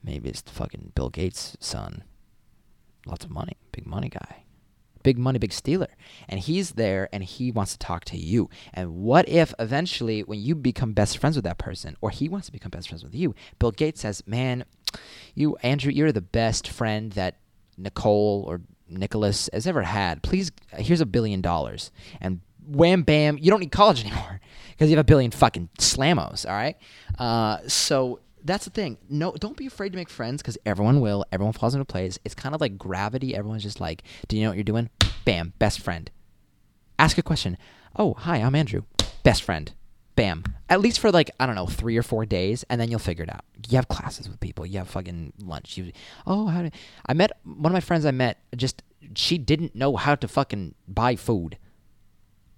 maybe 0.04 0.30
it's 0.30 0.42
the 0.42 0.52
fucking 0.52 0.92
Bill 0.94 1.10
Gates' 1.10 1.56
son, 1.60 2.04
lots 3.08 3.26
of 3.26 3.32
money, 3.32 3.58
big 3.72 3.88
money 3.88 4.10
guy 4.10 4.46
big 5.06 5.20
money, 5.20 5.38
big 5.38 5.54
stealer. 5.54 5.90
And 6.28 6.40
he's 6.40 6.72
there 6.72 7.08
and 7.14 7.24
he 7.24 7.52
wants 7.52 7.74
to 7.74 7.78
talk 7.78 8.06
to 8.06 8.18
you. 8.18 8.50
And 8.74 8.96
what 8.96 9.30
if 9.30 9.54
eventually, 9.60 10.24
when 10.24 10.42
you 10.42 10.56
become 10.56 10.94
best 10.94 11.20
friends 11.20 11.36
with 11.36 11.46
that 11.46 11.60
person, 11.60 11.96
or 12.02 12.10
he 12.10 12.28
wants 12.28 12.48
to 12.48 12.52
become 12.52 12.72
best 12.72 12.90
friends 12.90 13.04
with 13.04 13.14
you, 13.14 13.36
Bill 13.60 13.72
Gates 13.72 14.02
says, 14.02 14.24
Man, 14.26 14.66
you, 15.36 15.58
Andrew, 15.58 15.92
you're 15.92 16.12
the 16.12 16.22
best 16.22 16.68
friend 16.68 17.12
that 17.12 17.36
Nicole 17.78 18.46
or 18.48 18.62
Nicholas 18.90 19.48
has 19.54 19.68
ever 19.68 19.84
had. 19.84 20.24
Please, 20.24 20.52
here's 20.76 21.02
a 21.02 21.06
billion 21.06 21.40
dollars. 21.40 21.92
And 22.20 22.42
wham 22.68 23.04
bam, 23.04 23.38
you 23.38 23.52
don't 23.52 23.60
need 23.60 23.72
college 23.72 24.04
anymore 24.06 24.42
because 24.76 24.90
you 24.90 24.98
have 24.98 25.06
a 25.06 25.08
billion 25.08 25.32
fucking 25.32 25.70
slamos, 25.80 26.48
all 26.48 26.56
right? 26.56 26.76
Uh, 27.18 27.60
so 27.68 28.20
that's 28.44 28.66
the 28.66 28.72
thing. 28.72 28.98
No, 29.10 29.32
don't 29.34 29.58
be 29.58 29.66
afraid 29.66 29.92
to 29.92 29.98
make 29.98 30.10
friends 30.10 30.42
because 30.42 30.58
everyone 30.66 31.02
will. 31.02 31.26
Everyone 31.32 31.54
falls 31.54 31.74
into 31.74 31.86
place. 31.86 32.20
It's 32.26 32.36
kind 32.36 32.54
of 32.54 32.62
like 32.62 32.78
gravity. 32.78 33.36
Everyone's 33.36 33.64
just 33.64 33.80
like, 33.80 34.04
"Do 34.28 34.38
you 34.38 34.44
know 34.44 34.50
what 34.50 34.58
you're 34.58 34.64
doing?" 34.64 34.90
Bam, 35.26 35.54
best 35.60 35.80
friend. 35.80 36.12
Ask 37.00 37.18
a 37.18 37.24
question. 37.24 37.58
Oh, 37.96 38.14
hi, 38.14 38.38
I'm 38.38 38.56
Andrew. 38.56 38.84
Best 39.24 39.44
friend. 39.44 39.74
Bam. 40.16 40.44
At 40.70 40.80
least 40.80 41.00
for 41.00 41.12
like 41.12 41.32
I 41.40 41.46
don't 41.46 41.56
know 41.56 41.66
three 41.66 41.98
or 41.98 42.04
four 42.04 42.26
days, 42.26 42.64
and 42.70 42.80
then 42.80 42.90
you'll 42.90 43.00
figure 43.00 43.24
it 43.24 43.34
out. 43.34 43.44
You 43.68 43.78
have 43.78 43.88
classes 43.88 44.30
with 44.30 44.40
people. 44.40 44.66
You 44.66 44.80
have 44.80 44.90
fucking 44.90 45.34
lunch. 45.44 45.78
You. 45.78 45.92
Oh, 46.28 46.48
how 46.48 46.62
did 46.62 46.74
I 47.06 47.14
met 47.14 47.32
one 47.44 47.72
of 47.72 47.74
my 47.74 47.80
friends? 47.80 48.06
I 48.06 48.12
met 48.12 48.40
just 48.56 48.84
she 49.16 49.38
didn't 49.38 49.76
know 49.76 49.96
how 49.96 50.16
to 50.16 50.28
fucking 50.28 50.76
buy 50.88 51.16
food. 51.16 51.58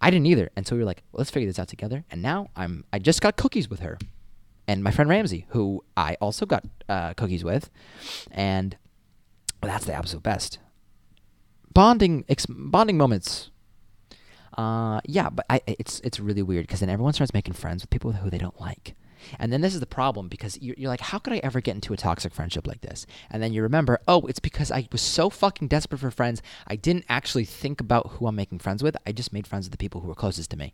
I 0.01 0.11
didn't 0.11 0.27
either, 0.27 0.49
and 0.55 0.67
so 0.67 0.75
we 0.75 0.81
were 0.81 0.85
like, 0.85 1.03
well, 1.11 1.19
let's 1.19 1.31
figure 1.31 1.49
this 1.49 1.59
out 1.59 1.67
together. 1.67 2.05
And 2.11 2.21
now 2.21 2.49
I'm 2.55 2.83
I 2.93 2.99
just 2.99 3.21
got 3.21 3.35
cookies 3.35 3.69
with 3.69 3.79
her 3.79 3.97
and 4.67 4.83
my 4.83 4.91
friend 4.91 5.09
Ramsey, 5.09 5.45
who 5.49 5.83
I 5.95 6.17
also 6.19 6.45
got 6.45 6.65
uh, 6.89 7.13
cookies 7.13 7.43
with, 7.43 7.69
and 8.31 8.77
that's 9.61 9.85
the 9.85 9.93
absolute 9.93 10.23
best. 10.23 10.59
Bonding 11.73 12.25
ex- 12.27 12.45
bonding 12.47 12.97
moments. 12.97 13.49
Uh, 14.57 14.99
yeah, 15.05 15.29
but 15.29 15.45
I, 15.49 15.61
it's 15.67 15.99
it's 16.01 16.19
really 16.19 16.41
weird 16.41 16.67
because 16.67 16.81
then 16.81 16.89
everyone 16.89 17.13
starts 17.13 17.33
making 17.33 17.53
friends 17.53 17.83
with 17.83 17.89
people 17.89 18.11
who 18.11 18.29
they 18.29 18.37
don't 18.37 18.59
like, 18.59 18.95
And 19.39 19.51
then 19.51 19.61
this 19.61 19.73
is 19.73 19.79
the 19.79 19.85
problem 19.85 20.27
because 20.27 20.59
you're, 20.61 20.75
you're 20.77 20.89
like, 20.89 21.01
how 21.01 21.19
could 21.19 21.33
I 21.33 21.37
ever 21.43 21.61
get 21.61 21.75
into 21.75 21.93
a 21.93 21.97
toxic 21.97 22.33
friendship 22.33 22.67
like 22.67 22.81
this? 22.81 23.05
And 23.29 23.41
then 23.41 23.53
you 23.53 23.61
remember, 23.61 23.99
oh, 24.07 24.25
it's 24.27 24.39
because 24.39 24.71
I 24.71 24.87
was 24.91 25.01
so 25.01 25.29
fucking 25.29 25.67
desperate 25.67 25.99
for 25.99 26.11
friends. 26.11 26.41
I 26.67 26.75
didn't 26.75 27.05
actually 27.09 27.45
think 27.45 27.81
about 27.81 28.11
who 28.13 28.27
I'm 28.27 28.35
making 28.35 28.59
friends 28.59 28.83
with. 28.83 28.97
I 29.05 29.11
just 29.11 29.33
made 29.33 29.47
friends 29.47 29.65
with 29.65 29.71
the 29.71 29.77
people 29.77 30.01
who 30.01 30.07
were 30.07 30.15
closest 30.15 30.51
to 30.51 30.57
me. 30.57 30.73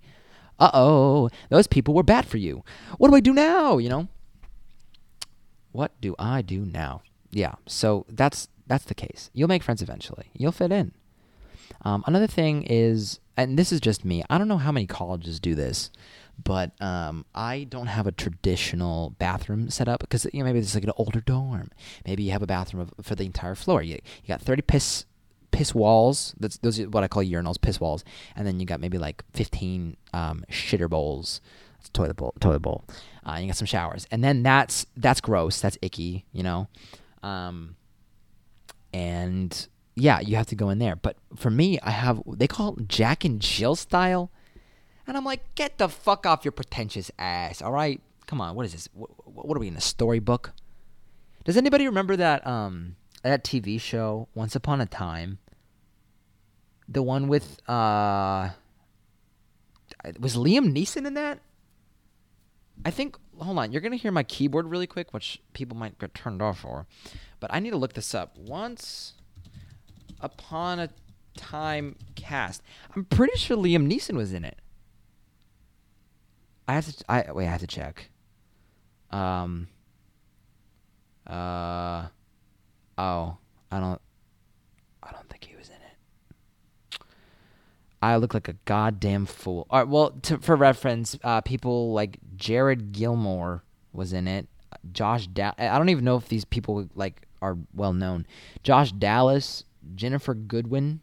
Uh 0.60 0.72
oh, 0.74 1.30
those 1.50 1.68
people 1.68 1.94
were 1.94 2.04
bad 2.04 2.26
for 2.26 2.38
you. 2.38 2.64
What 2.98 3.10
do 3.10 3.16
I 3.16 3.20
do 3.22 3.34
now? 3.34 3.78
You 3.78 3.90
know? 3.90 4.08
What 5.72 6.00
do 6.00 6.16
I 6.20 6.42
do 6.42 6.60
now? 6.66 7.02
Yeah, 7.32 7.56
so 7.66 8.06
that's 8.08 8.48
that's 8.68 8.86
the 8.86 8.94
case. 8.94 9.30
You'll 9.34 9.48
make 9.48 9.64
friends 9.64 9.82
eventually. 9.82 10.28
You'll 10.34 10.52
fit 10.52 10.72
in. 10.72 10.94
Um, 11.82 12.04
another 12.08 12.28
thing 12.28 12.64
is, 12.64 13.20
and 13.36 13.58
this 13.58 13.72
is 13.72 13.82
just 13.82 14.06
me. 14.06 14.24
I 14.30 14.38
don't 14.38 14.48
know 14.48 14.58
how 14.58 14.72
many 14.72 14.86
colleges 14.86 15.40
do 15.40 15.56
this, 15.56 15.90
but 16.42 16.72
um, 16.82 17.26
I 17.36 17.66
don't 17.66 17.88
have 17.88 18.08
a 18.08 18.12
traditional 18.12 19.12
bathroom 19.12 19.70
set 19.70 19.88
up 19.88 20.00
because 20.02 20.26
you 20.34 20.40
know 20.40 20.46
maybe 20.46 20.60
it's 20.60 20.76
like 20.76 20.84
an 20.84 20.92
older 20.98 21.22
dorm. 21.22 21.70
Maybe 22.06 22.24
you 22.24 22.32
have 22.32 22.42
a 22.42 22.48
bathroom 22.48 22.90
for 23.02 23.16
the 23.16 23.26
entire 23.26 23.56
floor. 23.56 23.82
You 23.82 23.96
you 23.96 24.28
got 24.28 24.42
thirty 24.42 24.62
piss 24.62 25.06
piss 25.52 25.74
walls. 25.74 26.34
That's 26.40 26.58
those 26.58 26.80
are 26.80 26.90
what 26.90 27.04
I 27.04 27.08
call 27.08 27.24
urinals, 27.24 27.62
piss 27.62 27.80
walls, 27.80 28.04
and 28.36 28.46
then 28.46 28.60
you 28.60 28.66
got 28.66 28.80
maybe 28.80 28.98
like 28.98 29.24
fifteen 29.34 29.98
um, 30.14 30.44
shitter 30.50 30.90
bowls, 30.90 31.40
toilet 31.94 32.16
bowl, 32.16 32.34
toilet 32.40 32.62
bowl. 32.62 32.84
Uh, 33.26 33.38
you 33.40 33.48
got 33.48 33.56
some 33.56 33.68
showers, 33.68 34.08
and 34.12 34.24
then 34.24 34.44
that's 34.44 34.86
that's 34.98 35.22
gross. 35.22 35.62
That's 35.62 35.78
icky, 35.82 36.26
you 36.34 36.44
know. 36.44 36.68
Um, 37.22 37.76
and 38.94 39.68
yeah, 39.96 40.20
you 40.20 40.36
have 40.36 40.48
to 40.48 40.56
go 40.56 40.70
in 40.70 40.80
there. 40.80 40.96
But 40.96 41.18
for 41.36 41.50
me, 41.50 41.80
I 41.82 41.92
have 41.92 42.22
they 42.28 42.48
call 42.48 42.76
it 42.78 42.88
Jack 42.88 43.24
and 43.24 43.40
Jill 43.40 43.76
style, 43.76 44.32
and 45.08 45.18
I'm 45.18 45.26
like, 45.26 45.56
get 45.56 45.78
the 45.78 45.90
fuck 45.90 46.26
off 46.26 46.46
your 46.46 46.52
pretentious 46.52 47.12
ass. 47.20 47.62
All 47.62 47.72
right, 47.72 48.02
come 48.28 48.42
on. 48.42 48.56
What 48.56 48.66
is 48.66 48.74
this? 48.74 48.90
What, 48.94 49.10
what 49.26 49.58
are 49.58 49.60
we 49.60 49.68
in 49.68 49.76
a 49.76 49.82
storybook? 49.82 50.54
Does 51.44 51.58
anybody 51.58 51.86
remember 51.86 52.16
that 52.16 52.46
um 52.48 52.96
that 53.24 53.44
TV 53.44 53.80
show 53.80 54.28
Once 54.34 54.56
Upon 54.56 54.82
a 54.82 54.86
Time? 54.86 55.40
The 56.88 57.04
one 57.04 57.28
with 57.28 57.68
uh 57.70 58.50
was 60.20 60.36
Liam 60.36 60.76
Neeson 60.76 61.06
in 61.06 61.14
that? 61.14 61.40
I 62.86 62.92
think 62.92 63.18
hold 63.38 63.58
on, 63.58 63.72
you're 63.72 63.82
gonna 63.82 63.96
hear 63.96 64.12
my 64.12 64.24
keyboard 64.24 64.70
really 64.70 64.88
quick, 64.88 65.14
which 65.14 65.42
people 65.54 65.78
might 65.78 66.00
get 66.00 66.14
turned 66.14 66.42
off 66.42 66.60
for. 66.60 66.86
But 67.40 67.54
I 67.54 67.60
need 67.60 67.72
to 67.72 67.78
look 67.78 67.94
this 67.94 68.16
up. 68.16 68.38
Once 68.38 69.14
upon 70.22 70.80
a 70.80 70.90
time 71.36 71.96
cast. 72.16 72.62
I'm 72.96 73.06
pretty 73.06 73.38
sure 73.38 73.58
Liam 73.58 73.92
Neeson 73.92 74.16
was 74.16 74.34
in 74.34 74.46
it. 74.46 74.58
I 76.68 76.74
have 76.74 76.86
to 76.96 77.04
I 77.10 77.32
wait, 77.32 77.48
I 77.48 77.52
have 77.52 77.62
to 77.62 77.68
check. 77.68 78.10
Um 79.12 79.68
uh 81.28 82.08
oh, 82.98 83.38
I 83.72 83.80
don't 83.80 84.02
I 85.02 85.12
don't 85.12 85.30
think 85.30 85.44
he 85.46 85.56
was 85.56 85.70
in 85.70 85.76
it. 85.76 87.00
I 88.02 88.18
look 88.18 88.34
like 88.34 88.48
a 88.50 88.56
goddamn 88.66 89.26
fool. 89.26 89.66
All 89.70 89.80
right, 89.80 89.88
well, 89.88 90.12
to, 90.24 90.38
for 90.40 90.58
reference, 90.58 91.18
uh, 91.24 91.40
people 91.40 91.94
like 91.94 92.18
Jared 92.36 92.92
Gilmore 92.92 93.64
was 93.94 94.12
in 94.12 94.28
it. 94.28 94.48
Josh, 94.92 95.28
da- 95.28 95.54
I 95.58 95.78
don't 95.78 95.88
even 95.90 96.04
know 96.04 96.18
if 96.18 96.28
these 96.28 96.44
people 96.44 96.90
like 96.96 97.28
are 97.42 97.58
well 97.74 97.94
known. 97.94 98.26
Josh 98.62 98.92
Dallas, 98.92 99.64
Ginnifer 99.96 100.48
Goodwin, 100.48 101.00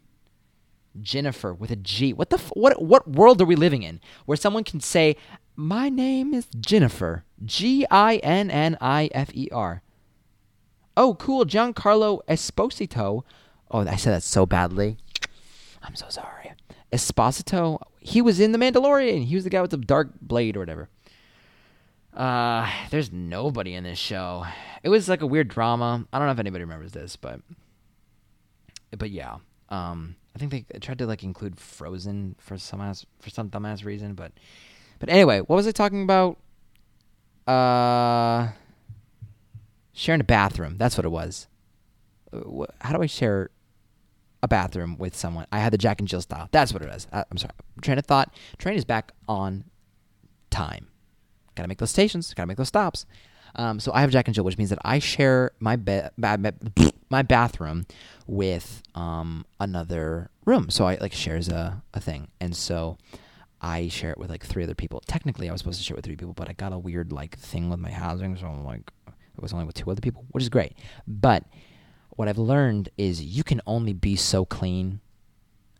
Jennifer 1.01 1.53
with 1.53 1.71
a 1.71 1.75
G. 1.75 2.13
What 2.13 2.29
the 2.29 2.37
f- 2.37 2.51
what 2.53 2.81
what 2.81 3.09
world 3.09 3.41
are 3.41 3.45
we 3.45 3.55
living 3.55 3.81
in 3.83 3.99
where 4.25 4.35
someone 4.35 4.63
can 4.63 4.79
say 4.79 5.15
my 5.55 5.89
name 5.89 6.33
is 6.33 6.47
Jennifer, 6.59 7.23
G 7.43 7.85
I 7.89 8.17
N 8.17 8.49
N 8.49 8.77
I 8.81 9.09
F 9.13 9.29
E 9.33 9.49
R. 9.51 9.81
Oh, 10.97 11.15
cool, 11.15 11.45
Giancarlo 11.45 12.21
Esposito. 12.27 13.23
Oh, 13.69 13.79
I 13.87 13.95
said 13.95 14.13
that 14.13 14.23
so 14.23 14.45
badly. 14.45 14.97
I'm 15.81 15.95
so 15.95 16.07
sorry. 16.09 16.53
Esposito. 16.91 17.81
He 17.99 18.21
was 18.21 18.39
in 18.39 18.51
The 18.51 18.57
Mandalorian. 18.57 19.25
He 19.25 19.35
was 19.35 19.43
the 19.43 19.49
guy 19.49 19.61
with 19.61 19.71
the 19.71 19.77
dark 19.77 20.09
blade 20.21 20.57
or 20.57 20.59
whatever. 20.59 20.89
Uh, 22.13 22.69
there's 22.89 23.11
nobody 23.11 23.73
in 23.73 23.83
this 23.85 23.97
show. 23.97 24.45
It 24.83 24.89
was 24.89 25.07
like 25.07 25.21
a 25.21 25.27
weird 25.27 25.47
drama. 25.47 26.05
I 26.11 26.17
don't 26.17 26.27
know 26.27 26.33
if 26.33 26.39
anybody 26.39 26.63
remembers 26.63 26.91
this, 26.91 27.15
but 27.15 27.39
but 28.97 29.09
yeah. 29.09 29.37
Um, 29.69 30.17
I 30.35 30.39
think 30.39 30.51
they 30.51 30.79
tried 30.79 30.97
to 30.99 31.05
like 31.05 31.23
include 31.23 31.57
Frozen 31.57 32.35
for 32.39 32.57
some 32.57 32.81
ass, 32.81 33.05
for 33.19 33.29
some 33.29 33.49
dumbass 33.49 33.85
reason, 33.85 34.13
but 34.15 34.33
but 35.01 35.09
anyway, 35.09 35.39
what 35.39 35.55
was 35.55 35.67
I 35.67 35.71
talking 35.71 36.03
about? 36.03 36.37
Uh, 37.47 38.51
sharing 39.93 40.21
a 40.21 40.23
bathroom. 40.23 40.77
That's 40.77 40.95
what 40.95 41.05
it 41.05 41.09
was. 41.09 41.47
Uh, 42.31 42.65
how 42.81 42.95
do 42.95 43.01
I 43.01 43.07
share 43.07 43.49
a 44.43 44.47
bathroom 44.47 44.97
with 44.99 45.15
someone? 45.15 45.47
I 45.51 45.57
had 45.57 45.73
the 45.73 45.79
Jack 45.79 45.99
and 45.99 46.07
Jill 46.07 46.21
style. 46.21 46.49
That's 46.51 46.71
what 46.71 46.83
it 46.83 46.89
is. 46.93 47.07
I, 47.11 47.25
I'm 47.31 47.37
sorry. 47.37 47.53
Train 47.81 47.97
of 47.97 48.05
thought. 48.05 48.31
Train 48.59 48.77
is 48.77 48.85
back 48.85 49.11
on 49.27 49.63
time. 50.51 50.87
Got 51.55 51.63
to 51.63 51.67
make 51.67 51.79
those 51.79 51.89
stations. 51.89 52.31
Got 52.35 52.43
to 52.43 52.47
make 52.47 52.57
those 52.57 52.67
stops. 52.67 53.07
Um, 53.55 53.79
so 53.79 53.91
I 53.93 54.01
have 54.01 54.11
Jack 54.11 54.27
and 54.27 54.35
Jill, 54.35 54.43
which 54.43 54.59
means 54.59 54.69
that 54.69 54.79
I 54.85 54.99
share 54.99 55.51
my 55.59 55.77
be- 55.77 56.03
my 57.09 57.23
bathroom 57.23 57.87
with 58.27 58.83
um, 58.93 59.45
another 59.59 60.29
room. 60.45 60.69
So 60.69 60.85
I 60.85 60.97
like 61.01 61.11
shares 61.11 61.49
a, 61.49 61.81
a 61.91 61.99
thing, 61.99 62.27
and 62.39 62.55
so 62.55 62.97
I 63.61 63.87
share 63.89 64.11
it 64.11 64.17
with 64.17 64.29
like 64.29 64.43
three 64.43 64.63
other 64.63 64.75
people. 64.75 65.01
Technically, 65.07 65.47
I 65.47 65.51
was 65.51 65.61
supposed 65.61 65.79
to 65.79 65.83
share 65.83 65.95
it 65.95 65.99
with 65.99 66.05
three 66.05 66.15
people, 66.15 66.33
but 66.33 66.49
I 66.49 66.53
got 66.53 66.73
a 66.73 66.79
weird 66.79 67.11
like 67.11 67.37
thing 67.37 67.69
with 67.69 67.79
my 67.79 67.91
housing, 67.91 68.35
so 68.35 68.47
I'm 68.47 68.65
like 68.65 68.91
it 69.07 69.41
was 69.41 69.53
only 69.53 69.65
with 69.65 69.75
two 69.75 69.89
other 69.89 70.01
people, 70.01 70.25
which 70.31 70.43
is 70.43 70.49
great. 70.49 70.73
But 71.07 71.45
what 72.11 72.27
I've 72.27 72.37
learned 72.37 72.89
is 72.97 73.23
you 73.23 73.43
can 73.43 73.61
only 73.65 73.93
be 73.93 74.15
so 74.15 74.45
clean 74.45 74.99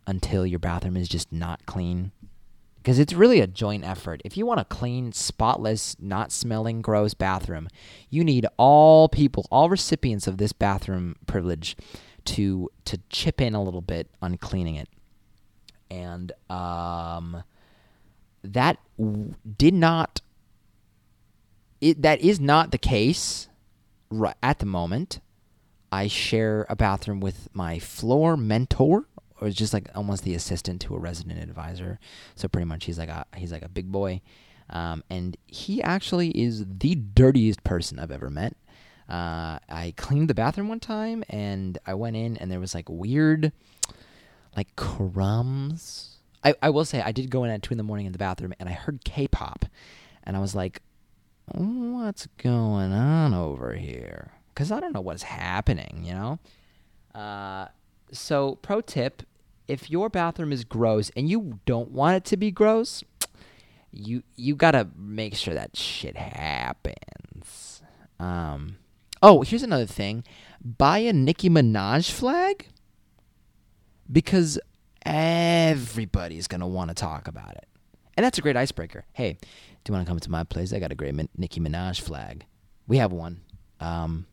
until 0.08 0.46
your 0.46 0.60
bathroom 0.60 0.98
is 0.98 1.10
just 1.10 1.32
not 1.32 1.66
clean 1.66 2.12
because 2.78 2.98
it's 2.98 3.14
really 3.14 3.40
a 3.40 3.48
joint 3.48 3.84
effort. 3.84 4.22
If 4.26 4.36
you 4.36 4.46
want 4.46 4.60
a 4.60 4.66
clean, 4.66 5.12
spotless, 5.12 5.96
not 6.00 6.32
smelling 6.32 6.82
gross 6.82 7.14
bathroom, 7.14 7.68
you 8.10 8.24
need 8.24 8.48
all 8.58 9.08
people, 9.08 9.46
all 9.52 9.70
recipients 9.70 10.26
of 10.26 10.38
this 10.38 10.52
bathroom 10.52 11.16
privilege 11.28 11.78
to 12.26 12.70
to 12.86 13.00
chip 13.10 13.42
in 13.42 13.54
a 13.56 13.64
little 13.64 13.82
bit 13.82 14.10
on 14.22 14.38
cleaning 14.38 14.76
it. 14.76 14.90
And 15.90 16.32
um 16.50 17.44
that 18.44 18.78
did 19.58 19.74
not 19.74 20.22
it 21.80 22.02
that 22.02 22.22
is 22.22 22.40
not 22.40 22.72
the 22.72 22.78
case 22.78 23.48
at 24.44 24.60
the 24.60 24.66
moment. 24.66 25.20
I 25.92 26.08
share 26.08 26.66
a 26.70 26.76
bathroom 26.76 27.20
with 27.20 27.50
my 27.54 27.80
floor 27.80 28.38
mentor 28.38 29.06
or 29.42 29.50
just 29.50 29.74
like 29.74 29.90
almost 29.96 30.24
the 30.24 30.36
assistant 30.36 30.82
to 30.82 30.96
a 30.96 31.00
resident 31.00 31.42
advisor. 31.42 32.00
So 32.36 32.48
pretty 32.48 32.66
much 32.66 32.86
he's 32.86 33.00
like 33.00 33.10
a 33.10 33.26
he's 33.36 33.52
like 33.52 33.64
a 33.64 33.70
big 33.70 33.92
boy, 33.92 34.22
um, 34.70 35.04
and 35.10 35.36
he 35.48 35.82
actually 35.82 36.30
is 36.30 36.64
the 36.66 36.96
dirtiest 36.96 37.64
person 37.64 38.00
I've 38.00 38.12
ever 38.12 38.30
met. 38.30 38.56
Uh, 39.10 39.60
I 39.68 39.94
cleaned 39.98 40.30
the 40.30 40.34
bathroom 40.34 40.70
one 40.70 40.80
time, 40.80 41.24
and 41.28 41.78
I 41.86 41.96
went 41.96 42.16
in, 42.16 42.38
and 42.38 42.50
there 42.50 42.62
was 42.62 42.76
like 42.76 42.88
weird, 42.88 43.52
like 44.56 44.74
crumbs. 44.76 46.11
I, 46.44 46.56
I 46.62 46.70
will 46.70 46.86
say 46.86 47.02
I 47.02 47.12
did 47.12 47.30
go 47.30 47.44
in 47.44 47.52
at 47.52 47.62
two 47.62 47.74
in 47.74 47.78
the 47.78 47.84
morning 47.84 48.06
in 48.06 48.12
the 48.12 48.18
bathroom, 48.18 48.54
and 48.60 48.68
I 48.68 48.74
heard 48.74 49.04
K-pop, 49.04 49.66
and 50.24 50.36
I 50.36 50.40
was 50.40 50.56
like, 50.56 50.82
"What's 51.46 52.28
going 52.38 52.92
on 52.92 53.34
over 53.34 53.74
here?" 53.76 54.34
Because 54.54 54.72
I 54.72 54.80
don't 54.80 54.94
know 54.94 55.02
what's 55.02 55.24
happening, 55.24 56.04
you 56.04 56.14
know. 56.14 56.40
Uh, 57.14 57.68
so 58.12 58.56
pro 58.62 58.82
tip 58.82 59.24
if 59.72 59.90
your 59.90 60.10
bathroom 60.10 60.52
is 60.52 60.66
gross 60.66 61.12
and 61.16 61.30
you 61.30 61.60
don't 61.66 61.92
want 61.92 62.18
it 62.18 62.26
to 62.26 62.36
be 62.36 62.52
gross, 62.52 63.06
you 63.92 64.22
you 64.36 64.54
gotta 64.54 64.90
make 64.98 65.34
sure 65.36 65.54
that 65.54 65.78
shit 65.78 66.18
happens. 66.18 67.82
Um, 68.20 68.78
oh, 69.22 69.44
here's 69.44 69.64
another 69.64 69.86
thing: 69.86 70.26
buy 70.64 71.00
a 71.00 71.14
Nicki 71.14 71.50
Minaj 71.50 72.12
flag 72.12 72.68
because 74.12 74.60
everybody's 75.06 76.48
gonna 76.48 76.68
want 76.68 76.90
to 76.90 76.96
talk 76.96 77.28
about 77.28 77.52
it, 77.56 77.68
and 78.16 78.24
that's 78.24 78.38
a 78.38 78.42
great 78.42 78.58
icebreaker. 78.58 79.06
Hey, 79.14 79.38
do 79.84 79.90
you 79.90 79.94
want 79.94 80.06
to 80.06 80.10
come 80.10 80.20
to 80.20 80.32
my 80.32 80.44
place? 80.44 80.74
I 80.74 80.80
got 80.80 80.92
a 80.92 80.96
great 80.96 81.16
Min- 81.16 81.30
Nicki 81.38 81.60
Minaj 81.60 82.02
flag. 82.02 82.46
We 82.88 82.98
have 82.98 83.12
one. 83.12 83.42
Um, 83.80 84.26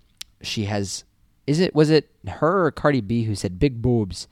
she 0.43 0.65
has. 0.65 1.05
Is 1.47 1.61
it 1.61 1.75
was 1.75 1.89
it 1.91 2.11
her 2.27 2.67
or 2.67 2.71
Cardi 2.71 3.01
B 3.01 3.25
who 3.25 3.35
said 3.35 3.59
big 3.59 3.81
boobs? 3.81 4.29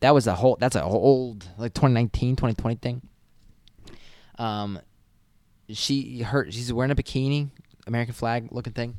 that 0.00 0.14
was 0.14 0.26
a 0.26 0.34
whole 0.34 0.56
that's 0.60 0.76
a 0.76 0.82
old 0.82 1.48
like 1.56 1.74
2019 1.74 2.36
2020 2.36 2.74
thing 2.76 3.02
um 4.38 4.78
she 5.70 6.20
her 6.22 6.50
she's 6.50 6.72
wearing 6.72 6.90
a 6.90 6.94
bikini 6.94 7.48
american 7.86 8.14
flag 8.14 8.48
looking 8.50 8.72
thing 8.72 8.96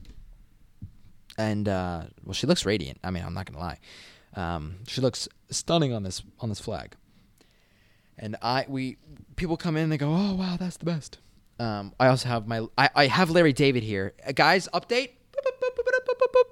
and 1.38 1.68
uh 1.70 2.04
well 2.24 2.34
she 2.34 2.48
looks 2.48 2.66
radiant 2.66 2.98
i 3.04 3.12
mean 3.12 3.24
i'm 3.24 3.34
not 3.34 3.46
gonna 3.46 3.60
lie 3.64 3.78
um 4.36 4.76
she 4.88 5.02
looks 5.02 5.28
stunning 5.50 5.94
on 5.94 6.04
this 6.04 6.22
on 6.40 6.50
this 6.50 6.60
flag 6.60 6.96
and 8.18 8.36
i 8.42 8.66
we 8.68 8.98
people 9.36 9.58
come 9.58 9.76
in 9.78 9.84
and 9.84 9.92
they 9.92 9.98
go 9.98 10.10
oh 10.14 10.36
wow 10.36 10.58
that's 10.60 10.78
the 10.78 10.86
best 10.86 11.18
Um, 11.60 11.92
I 12.00 12.08
also 12.08 12.30
have 12.30 12.48
my 12.48 12.68
I, 12.78 12.90
I 12.96 13.06
have 13.08 13.30
Larry 13.32 13.52
David 13.52 13.84
here, 13.84 14.14
uh, 14.26 14.32
guys. 14.32 14.70
Update. 14.74 15.10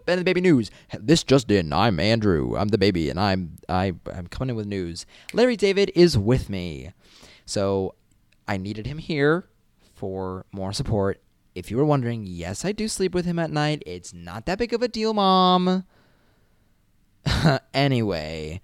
And 0.07 0.19
the 0.19 0.24
baby 0.24 0.41
news. 0.41 0.72
This 1.00 1.24
just 1.24 1.50
in. 1.51 1.72
I'm 1.72 2.00
Andrew. 2.00 2.57
I'm 2.57 2.69
the 2.69 2.77
baby, 2.77 3.10
and 3.10 3.19
I'm 3.19 3.57
I 3.69 3.93
I'm 4.12 4.27
coming 4.27 4.50
in 4.50 4.55
with 4.55 4.65
news. 4.67 5.05
Larry 5.34 5.55
David 5.55 5.91
is 5.96 6.17
with 6.17 6.50
me, 6.50 6.91
so 7.46 7.96
I 8.48 8.57
needed 8.57 8.86
him 8.88 8.98
here 8.98 9.48
for 9.96 10.46
more 10.51 10.72
support. 10.74 11.22
If 11.55 11.72
you 11.72 11.77
were 11.77 11.86
wondering, 11.86 12.25
yes, 12.25 12.63
I 12.65 12.72
do 12.72 12.88
sleep 12.88 13.13
with 13.13 13.25
him 13.25 13.39
at 13.39 13.51
night. 13.51 13.84
It's 13.86 14.13
not 14.13 14.46
that 14.46 14.57
big 14.60 14.74
of 14.74 14.81
a 14.81 14.88
deal, 14.88 15.13
mom. 15.13 15.84
anyway, 17.74 18.62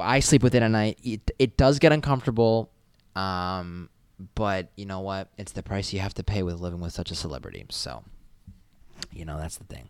I 0.00 0.20
sleep 0.20 0.42
with 0.42 0.54
it 0.54 0.62
at 0.62 0.70
night. 0.70 0.98
It 1.02 1.30
it 1.38 1.56
does 1.56 1.78
get 1.78 1.92
uncomfortable. 1.92 2.70
Um, 3.16 3.88
but 4.34 4.70
you 4.76 4.86
know 4.86 5.00
what? 5.00 5.28
It's 5.38 5.52
the 5.52 5.62
price 5.62 5.92
you 5.92 6.00
have 6.00 6.14
to 6.14 6.24
pay 6.24 6.42
with 6.42 6.60
living 6.60 6.80
with 6.80 6.92
such 6.92 7.10
a 7.10 7.14
celebrity. 7.14 7.64
So, 7.70 8.04
you 9.12 9.24
know, 9.24 9.38
that's 9.38 9.56
the 9.56 9.64
thing. 9.64 9.88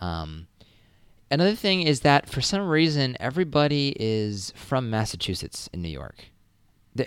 Um, 0.00 0.46
another 1.30 1.54
thing 1.54 1.82
is 1.82 2.00
that 2.00 2.28
for 2.28 2.40
some 2.40 2.66
reason, 2.68 3.16
everybody 3.20 3.96
is 3.98 4.52
from 4.54 4.90
Massachusetts 4.90 5.68
in 5.72 5.82
New 5.82 5.88
York. 5.88 6.26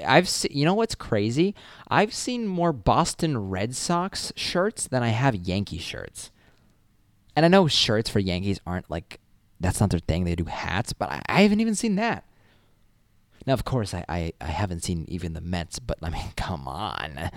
I've 0.06 0.28
seen, 0.28 0.52
you 0.54 0.66
know 0.66 0.74
what's 0.74 0.96
crazy? 0.96 1.56
I've 1.88 2.14
seen 2.14 2.46
more 2.46 2.74
Boston 2.74 3.50
Red 3.50 3.76
Sox 3.76 4.34
shirts 4.36 4.88
than 4.88 5.02
I 5.02 5.10
have 5.10 5.34
Yankee 5.34 5.78
shirts. 5.78 6.32
And 7.36 7.46
I 7.46 7.50
know 7.50 7.68
shirts 7.68 8.10
for 8.10 8.20
Yankees 8.20 8.60
aren't 8.66 8.90
like 8.90 9.20
that's 9.60 9.80
not 9.80 9.90
their 9.90 10.00
thing. 10.00 10.24
They 10.24 10.36
do 10.36 10.46
hats, 10.46 10.94
but 10.94 11.12
I, 11.12 11.22
I 11.28 11.42
haven't 11.42 11.60
even 11.60 11.76
seen 11.76 11.96
that. 11.96 12.24
Now, 13.46 13.54
of 13.54 13.64
course, 13.64 13.94
I, 13.94 14.04
I, 14.10 14.34
I 14.42 14.48
haven't 14.48 14.84
seen 14.84 15.06
even 15.08 15.34
the 15.34 15.42
Mets, 15.42 15.80
but 15.80 15.98
I 16.04 16.10
mean, 16.10 16.26
come 16.36 16.68
on. 16.68 17.32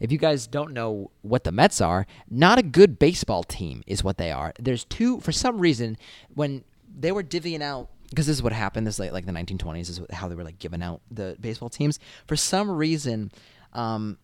If 0.00 0.10
you 0.10 0.18
guys 0.18 0.46
don't 0.46 0.72
know 0.72 1.10
what 1.22 1.44
the 1.44 1.52
Mets 1.52 1.80
are, 1.80 2.06
not 2.28 2.58
a 2.58 2.62
good 2.62 2.98
baseball 2.98 3.44
team 3.44 3.82
is 3.86 4.02
what 4.02 4.18
they 4.18 4.32
are. 4.32 4.52
There's 4.58 4.84
two, 4.84 5.20
for 5.20 5.32
some 5.32 5.60
reason, 5.60 5.96
when 6.34 6.64
they 6.98 7.12
were 7.12 7.22
divvying 7.22 7.62
out, 7.62 7.88
because 8.10 8.26
this 8.26 8.36
is 8.36 8.42
what 8.42 8.52
happened, 8.52 8.86
this 8.86 8.98
like, 8.98 9.12
like 9.12 9.26
the 9.26 9.32
1920s 9.32 9.88
is 9.88 10.00
how 10.12 10.28
they 10.28 10.34
were 10.34 10.44
like 10.44 10.58
giving 10.58 10.82
out 10.82 11.00
the 11.10 11.36
baseball 11.40 11.68
teams. 11.68 11.98
For 12.26 12.36
some 12.36 12.70
reason, 12.70 13.32
um, 13.72 14.18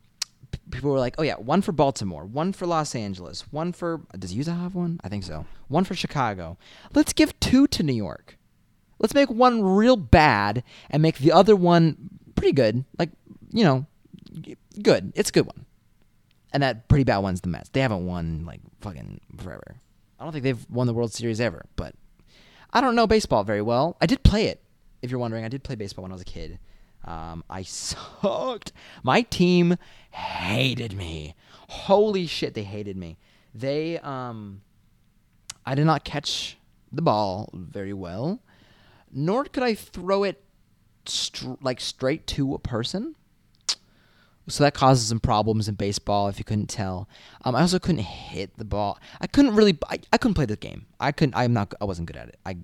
people 0.71 0.91
were 0.91 0.99
like, 0.99 1.15
oh 1.19 1.23
yeah, 1.23 1.35
one 1.35 1.63
for 1.63 1.73
Baltimore, 1.73 2.25
one 2.25 2.53
for 2.53 2.67
Los 2.67 2.95
Angeles, 2.95 3.43
one 3.53 3.73
for, 3.73 4.01
does 4.19 4.33
Utah 4.33 4.55
have 4.55 4.75
one? 4.75 5.01
I 5.03 5.09
think 5.09 5.25
so. 5.25 5.47
One 5.69 5.85
for 5.85 5.95
Chicago. 5.95 6.59
Let's 6.95 7.13
give 7.13 7.39
two 7.41 7.67
to 7.69 7.83
New 7.83 7.95
York. 7.95 8.37
Let's 8.99 9.15
make 9.15 9.31
one 9.31 9.63
real 9.63 9.97
bad 9.97 10.63
and 10.91 11.03
make 11.03 11.19
the 11.19 11.33
other 11.33 11.57
one 11.57 12.11
pretty 12.35 12.53
good. 12.53 12.85
Like, 12.99 13.11
you 13.51 13.65
know, 13.65 13.87
good. 14.83 15.13
It's 15.15 15.31
a 15.31 15.33
good 15.33 15.47
one. 15.47 15.67
And 16.53 16.63
that 16.63 16.89
pretty 16.89 17.05
bad 17.05 17.19
one's 17.19 17.41
the 17.41 17.49
Mets. 17.49 17.71
They 17.71 17.81
haven't 17.81 18.07
won 18.07 18.45
like 18.45 18.61
fucking 18.81 19.21
forever. 19.39 19.77
I 20.19 20.25
don't 20.25 20.33
think 20.33 20.45
they've 20.45 20.71
won 20.71 20.87
the 20.87 20.93
World 20.93 21.13
Series 21.13 21.41
ever, 21.41 21.65
but 21.77 21.95
I 22.73 22.81
don't 22.81 22.95
know 22.95 23.07
baseball 23.07 23.45
very 23.45 23.63
well. 23.63 23.97
I 24.01 24.07
did 24.07 24.23
play 24.23 24.47
it. 24.47 24.63
If 25.01 25.11
you're 25.11 25.21
wondering, 25.21 25.45
I 25.45 25.49
did 25.49 25.63
play 25.63 25.77
baseball 25.77 26.03
when 26.03 26.13
I 26.13 26.15
was 26.15 26.23
a 26.23 26.27
kid. 26.27 26.59
Um, 27.05 27.45
I 27.49 27.63
sucked. 27.65 28.73
My 29.03 29.23
team 29.23 29.77
hated 30.11 30.93
me. 30.95 31.35
Holy 31.69 32.27
shit, 32.27 32.55
they 32.55 32.65
hated 32.65 32.97
me. 32.97 33.17
They 33.55 33.99
um, 33.99 34.63
I 35.65 35.75
did 35.75 35.85
not 35.87 36.05
catch 36.05 36.57
the 36.93 37.03
ball 37.03 37.51
very 37.53 37.93
well 37.93 38.41
nor 39.13 39.45
could 39.45 39.63
I 39.63 39.75
throw 39.75 40.25
it 40.25 40.43
str- 41.07 41.55
like 41.61 41.81
straight 41.81 42.27
to 42.29 42.55
a 42.55 42.59
person. 42.59 43.17
So 44.49 44.65
that 44.65 44.75
causes 44.75 45.07
some 45.09 45.21
problems 45.21 45.69
in 45.69 45.77
baseball 45.77 46.29
if 46.29 46.39
you 46.39 46.45
couldn't 46.45 46.69
tell. 46.69 47.09
Um, 47.45 47.55
I 47.55 47.61
also 47.61 47.79
couldn't 47.79 48.03
hit 48.03 48.57
the 48.57 48.65
ball. 48.65 48.99
I 49.21 49.29
couldn't 49.29 49.55
really. 49.55 49.79
I, 49.89 50.01
I 50.13 50.19
couldn't 50.19 50.35
play 50.35 50.47
the 50.47 50.57
game. 50.57 50.87
I 50.99 51.13
couldn't. 51.13 51.37
I'm 51.37 51.53
not. 51.53 51.73
I 51.81 51.85
wasn't 51.85 52.07
good 52.07 52.17
at 52.17 52.29
it. 52.29 52.39
I 52.45 52.57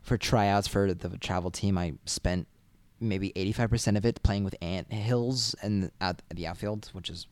for 0.00 0.16
tryouts 0.16 0.68
for 0.68 0.94
the 0.94 1.18
travel 1.18 1.50
team. 1.50 1.76
I 1.76 1.94
spent 2.06 2.46
maybe 3.00 3.32
85% 3.36 3.96
of 3.96 4.04
it 4.04 4.22
playing 4.22 4.44
with 4.44 4.54
ant 4.60 4.92
hills 4.92 5.54
and 5.62 5.90
at 6.00 6.22
the 6.32 6.46
outfield, 6.46 6.90
which 6.92 7.10
is. 7.10 7.26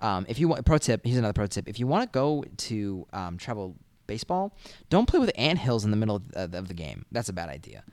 Um, 0.00 0.26
if 0.28 0.38
you 0.38 0.48
want 0.48 0.66
pro 0.66 0.76
tip, 0.78 1.04
here's 1.04 1.16
another 1.16 1.32
pro 1.32 1.46
tip. 1.46 1.68
If 1.68 1.78
you 1.78 1.86
want 1.86 2.02
to 2.10 2.14
go 2.14 2.44
to 2.56 3.06
um, 3.12 3.38
travel 3.38 3.76
baseball, 4.06 4.56
don't 4.90 5.06
play 5.06 5.18
with 5.18 5.30
ant 5.36 5.58
hills 5.58 5.84
in 5.84 5.90
the 5.90 5.96
middle 5.96 6.16
of 6.34 6.50
the, 6.50 6.58
of 6.58 6.68
the 6.68 6.74
game. 6.74 7.06
That's 7.12 7.28
a 7.28 7.32
bad 7.32 7.48
idea. 7.48 7.84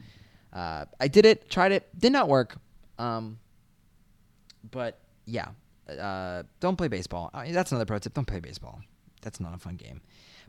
Uh, 0.52 0.86
I 1.00 1.08
did 1.08 1.26
it, 1.26 1.50
tried 1.50 1.72
it, 1.72 1.88
did 1.98 2.12
not 2.12 2.28
work. 2.28 2.58
Um, 3.00 3.40
but 4.70 5.00
yeah, 5.26 5.50
uh, 5.88 6.44
don't 6.60 6.76
play 6.76 6.88
baseball. 6.88 7.30
I 7.34 7.46
mean, 7.46 7.54
that's 7.54 7.72
another 7.72 7.86
pro 7.86 8.00
tip. 8.00 8.14
Don't 8.14 8.28
play 8.28 8.40
baseball. 8.40 8.82
That's 9.22 9.40
not 9.40 9.54
a 9.54 9.58
fun 9.58 9.76
game. 9.76 10.02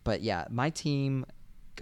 But 0.05 0.23
yeah, 0.23 0.47
my 0.51 0.71
team. 0.71 1.27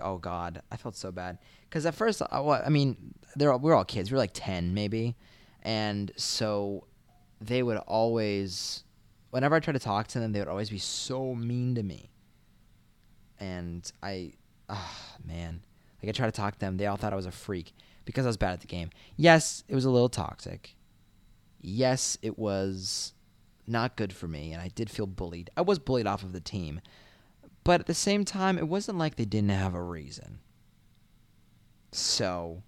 Oh 0.00 0.18
God, 0.18 0.62
I 0.70 0.76
felt 0.76 0.94
so 0.94 1.10
bad 1.10 1.38
because 1.70 1.86
at 1.86 1.94
first, 1.94 2.20
I, 2.20 2.26
uh, 2.26 2.62
I 2.66 2.68
mean, 2.68 3.14
they're 3.36 3.52
all, 3.52 3.58
we're 3.58 3.74
all 3.74 3.86
kids. 3.86 4.10
We 4.10 4.16
we're 4.16 4.18
like 4.18 4.32
ten 4.34 4.74
maybe, 4.74 5.16
and 5.62 6.12
so 6.16 6.84
they 7.40 7.62
would 7.62 7.78
always, 7.78 8.84
whenever 9.30 9.54
I 9.54 9.60
tried 9.60 9.72
to 9.74 9.78
talk 9.78 10.08
to 10.08 10.20
them, 10.20 10.32
they 10.32 10.40
would 10.40 10.48
always 10.48 10.68
be 10.68 10.78
so 10.78 11.34
mean 11.34 11.74
to 11.76 11.82
me 11.82 12.10
and 13.40 13.90
I, 14.02 14.34
oh, 14.68 14.96
man, 15.24 15.62
like 16.02 16.10
I 16.10 16.12
tried 16.12 16.26
to 16.26 16.32
talk 16.32 16.54
to 16.54 16.60
them. 16.60 16.76
They 16.76 16.86
all 16.86 16.96
thought 16.96 17.12
I 17.12 17.16
was 17.16 17.26
a 17.26 17.32
freak 17.32 17.72
because 18.04 18.26
I 18.26 18.28
was 18.28 18.36
bad 18.36 18.52
at 18.52 18.60
the 18.60 18.66
game. 18.66 18.90
Yes, 19.16 19.64
it 19.66 19.74
was 19.74 19.86
a 19.86 19.90
little 19.90 20.08
toxic. 20.08 20.76
Yes, 21.60 22.18
it 22.22 22.38
was 22.38 23.14
not 23.66 23.96
good 23.96 24.12
for 24.12 24.28
me, 24.28 24.52
and 24.52 24.62
I 24.62 24.68
did 24.68 24.90
feel 24.90 25.06
bullied. 25.06 25.50
I 25.56 25.62
was 25.62 25.78
bullied 25.78 26.06
off 26.06 26.22
of 26.22 26.32
the 26.32 26.40
team, 26.40 26.80
but 27.64 27.80
at 27.80 27.86
the 27.86 27.94
same 27.94 28.24
time, 28.24 28.58
it 28.58 28.68
wasn't 28.68 28.98
like 28.98 29.16
they 29.16 29.24
didn't 29.24 29.50
have 29.50 29.74
a 29.74 29.82
reason. 29.82 30.38
So, 31.92 32.62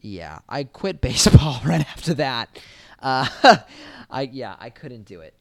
yeah, 0.00 0.38
I 0.48 0.64
quit 0.64 1.00
baseball 1.00 1.60
right 1.64 1.80
after 1.80 2.14
that. 2.14 2.58
Uh, 3.00 3.26
I 4.10 4.22
yeah, 4.32 4.56
I 4.58 4.70
couldn't 4.70 5.04
do 5.04 5.20
it. 5.20 5.34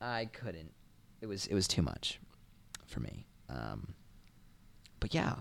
I 0.00 0.26
couldn't. 0.26 0.72
It 1.20 1.26
was 1.26 1.46
it 1.46 1.54
was 1.54 1.68
too 1.68 1.82
much 1.82 2.20
for 2.86 3.00
me. 3.00 3.26
Um, 3.48 3.94
but 5.00 5.14
yeah, 5.14 5.36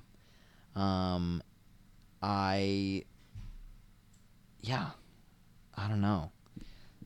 um, 0.76 1.42
I 2.22 3.06
yeah, 4.62 4.90
I 5.76 5.88
don't 5.88 6.02
know. 6.02 6.32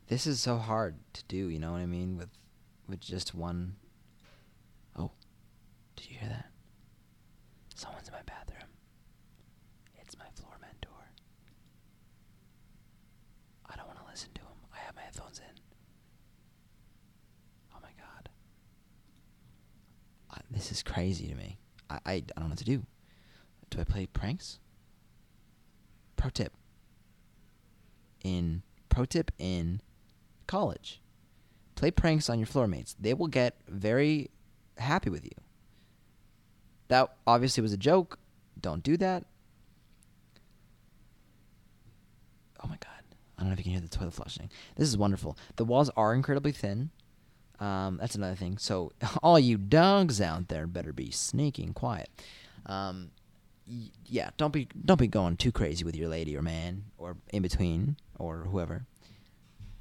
This 0.07 0.25
is 0.27 0.39
so 0.39 0.57
hard 0.57 0.95
to 1.13 1.23
do. 1.25 1.47
You 1.49 1.59
know 1.59 1.71
what 1.71 1.81
I 1.81 1.85
mean? 1.85 2.17
With 2.17 2.29
with 2.87 2.99
just 2.99 3.35
one. 3.35 3.75
Oh, 4.97 5.11
did 5.95 6.09
you 6.09 6.17
hear 6.17 6.29
that? 6.29 6.45
Someone's 7.75 8.07
in 8.07 8.13
my 8.13 8.21
bathroom. 8.25 8.69
It's 10.01 10.17
my 10.17 10.25
floor 10.35 10.53
mentor. 10.61 11.11
I 13.69 13.75
don't 13.75 13.87
want 13.87 13.99
to 13.99 14.05
listen 14.09 14.29
to 14.35 14.41
him. 14.41 14.47
I 15.19 15.23
have 15.23 15.25
my 15.25 15.29
headphones 15.29 15.39
in. 15.39 15.45
Oh 20.35 20.37
this 20.51 20.71
is 20.71 20.83
crazy 20.83 21.27
to 21.27 21.35
me. 21.35 21.57
I, 21.89 21.95
I, 22.05 22.13
I 22.13 22.19
don't 22.19 22.43
know 22.43 22.49
what 22.49 22.57
to 22.59 22.63
do. 22.63 22.83
Do 23.69 23.79
I 23.79 23.83
play 23.83 24.05
pranks? 24.05 24.59
Pro 26.15 26.29
tip. 26.29 26.53
In 28.23 28.63
pro 28.89 29.05
tip 29.05 29.31
in 29.37 29.81
college, 30.47 31.01
play 31.75 31.91
pranks 31.91 32.29
on 32.29 32.39
your 32.39 32.45
floor 32.45 32.67
mates. 32.67 32.95
They 32.99 33.13
will 33.13 33.27
get 33.27 33.55
very 33.67 34.29
happy 34.77 35.09
with 35.09 35.25
you. 35.25 35.31
That 36.87 37.15
obviously 37.25 37.61
was 37.61 37.73
a 37.73 37.77
joke. 37.77 38.19
Don't 38.59 38.83
do 38.83 38.95
that. 38.97 39.25
Oh 42.63 42.67
my 42.67 42.77
god. 42.77 42.92
I 43.43 43.45
don't 43.45 43.49
know 43.49 43.53
if 43.53 43.59
you 43.59 43.63
can 43.63 43.71
hear 43.73 43.81
the 43.81 43.89
toilet 43.89 44.13
flushing. 44.13 44.49
This 44.77 44.87
is 44.87 44.97
wonderful. 44.97 45.37
The 45.57 45.65
walls 45.65 45.89
are 45.97 46.13
incredibly 46.13 46.53
thin. 46.53 46.91
Um, 47.59 47.97
that's 47.99 48.15
another 48.15 48.35
thing. 48.35 48.57
So 48.57 48.93
all 49.21 49.37
you 49.37 49.57
dogs 49.57 50.21
out 50.21 50.47
there 50.47 50.65
better 50.65 50.93
be 50.93 51.11
sneaking 51.11 51.73
quiet. 51.73 52.09
Um, 52.67 53.11
y- 53.67 53.89
yeah, 54.05 54.29
don't 54.37 54.53
be 54.53 54.69
don't 54.85 54.97
be 54.99 55.07
going 55.07 55.35
too 55.35 55.51
crazy 55.51 55.83
with 55.83 55.93
your 55.97 56.07
lady 56.07 56.37
or 56.37 56.41
man 56.41 56.85
or 56.97 57.17
in 57.33 57.41
between 57.41 57.97
or 58.17 58.45
whoever, 58.49 58.85